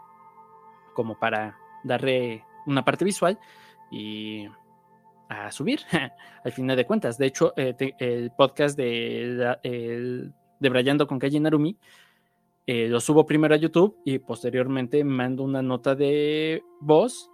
[0.93, 3.39] como para darle una parte visual
[3.89, 4.47] y
[5.29, 5.79] a subir
[6.43, 7.17] al final de cuentas.
[7.17, 11.75] De hecho, eh, el podcast de de Brayando con Calle Narumi,
[12.67, 17.31] eh, lo subo primero a YouTube y posteriormente mando una nota de voz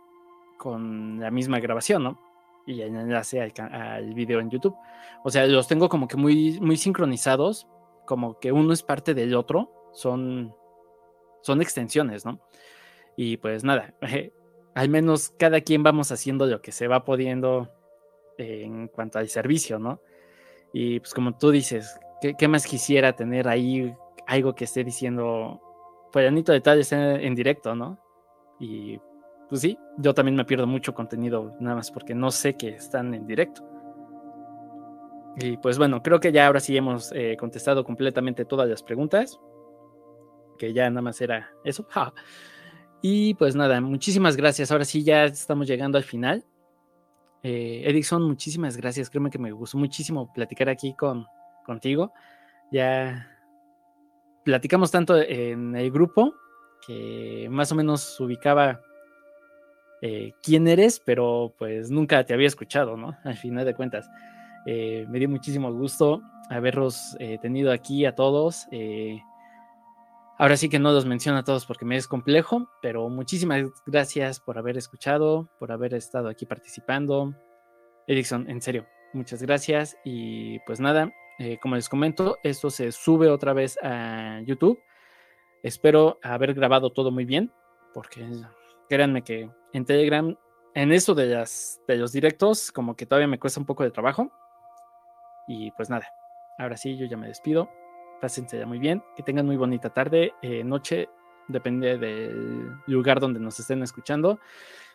[0.58, 2.25] con la misma grabación, ¿no?
[2.66, 4.76] Y enlace al, al, video en YouTube.
[5.24, 7.68] O sea, los tengo como que muy, muy sincronizados,
[8.06, 10.56] como que uno es parte del otro, son,
[11.42, 12.40] son extensiones, ¿no?
[13.16, 13.94] Y pues nada,
[14.76, 17.72] al menos cada quien vamos haciendo lo que se va pudiendo
[18.38, 20.02] en cuanto al servicio, ¿no?
[20.74, 22.00] Y pues como tú dices,
[22.38, 23.94] ¿Qué, más quisiera tener ahí
[24.26, 25.62] algo que esté diciendo,
[26.12, 28.00] Fueranito de tal está en directo, ¿no?
[28.60, 29.00] Y
[29.50, 33.14] pues sí, yo también me pierdo mucho contenido, nada más porque no sé que están
[33.14, 33.64] en directo.
[35.38, 39.40] Y pues bueno, creo que ya ahora sí hemos eh, contestado completamente todas las preguntas,
[40.58, 41.88] que ya nada más era eso.
[43.08, 44.72] Y pues nada, muchísimas gracias.
[44.72, 46.44] Ahora sí ya estamos llegando al final.
[47.44, 49.12] Eh, Erickson, muchísimas gracias.
[49.12, 51.28] Créeme que me gustó muchísimo platicar aquí con,
[51.68, 52.14] contigo.
[52.72, 53.30] Ya
[54.44, 56.34] platicamos tanto en el grupo
[56.88, 58.82] que más o menos ubicaba
[60.08, 63.18] eh, quién eres, pero pues nunca te había escuchado, ¿no?
[63.24, 64.08] Al final de cuentas.
[64.68, 68.68] Eh, me dio muchísimo gusto haberlos eh, tenido aquí a todos.
[70.38, 74.40] ahora sí que no los menciono a todos porque me es complejo, pero muchísimas gracias
[74.40, 77.34] por haber escuchado, por haber estado aquí participando.
[78.08, 79.98] Erickson, en serio, muchas gracias.
[80.04, 84.80] Y pues nada, eh, como les comento, esto se sube otra vez a YouTube.
[85.64, 87.52] Espero haber grabado todo muy bien,
[87.94, 88.24] porque
[88.90, 90.36] créanme que en Telegram,
[90.74, 93.92] en eso de, las, de los directos, como que todavía me cuesta un poco de
[93.92, 94.32] trabajo.
[95.48, 96.08] Y pues nada,
[96.58, 97.70] ahora sí, yo ya me despido.
[98.22, 101.10] Pásense ya muy bien, que tengan muy bonita tarde, eh, noche,
[101.48, 104.40] depende del lugar donde nos estén escuchando.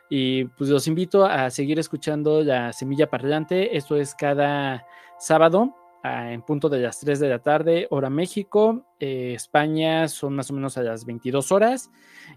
[0.09, 3.77] Y pues los invito a seguir escuchando la Semilla Parlante.
[3.77, 4.85] Esto es cada
[5.19, 8.87] sábado en punto de las 3 de la tarde, hora México.
[8.99, 11.91] Eh, España son más o menos a las 22 horas.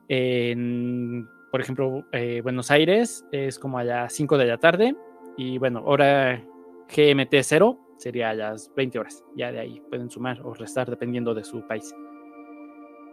[0.07, 4.95] En, por ejemplo, eh, Buenos Aires es como a las 5 de la tarde.
[5.37, 6.43] Y bueno, hora
[6.89, 9.23] GMT 0 sería a las 20 horas.
[9.35, 11.93] Ya de ahí pueden sumar o restar dependiendo de su país.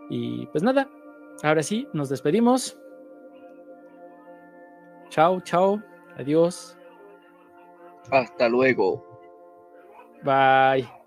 [0.08, 0.88] Y pues nada,
[1.42, 2.80] ahora sí, nos despedimos.
[5.10, 5.78] Chao, chao.
[6.16, 6.78] Adiós.
[8.10, 9.04] Hasta luego.
[10.24, 10.99] Bye.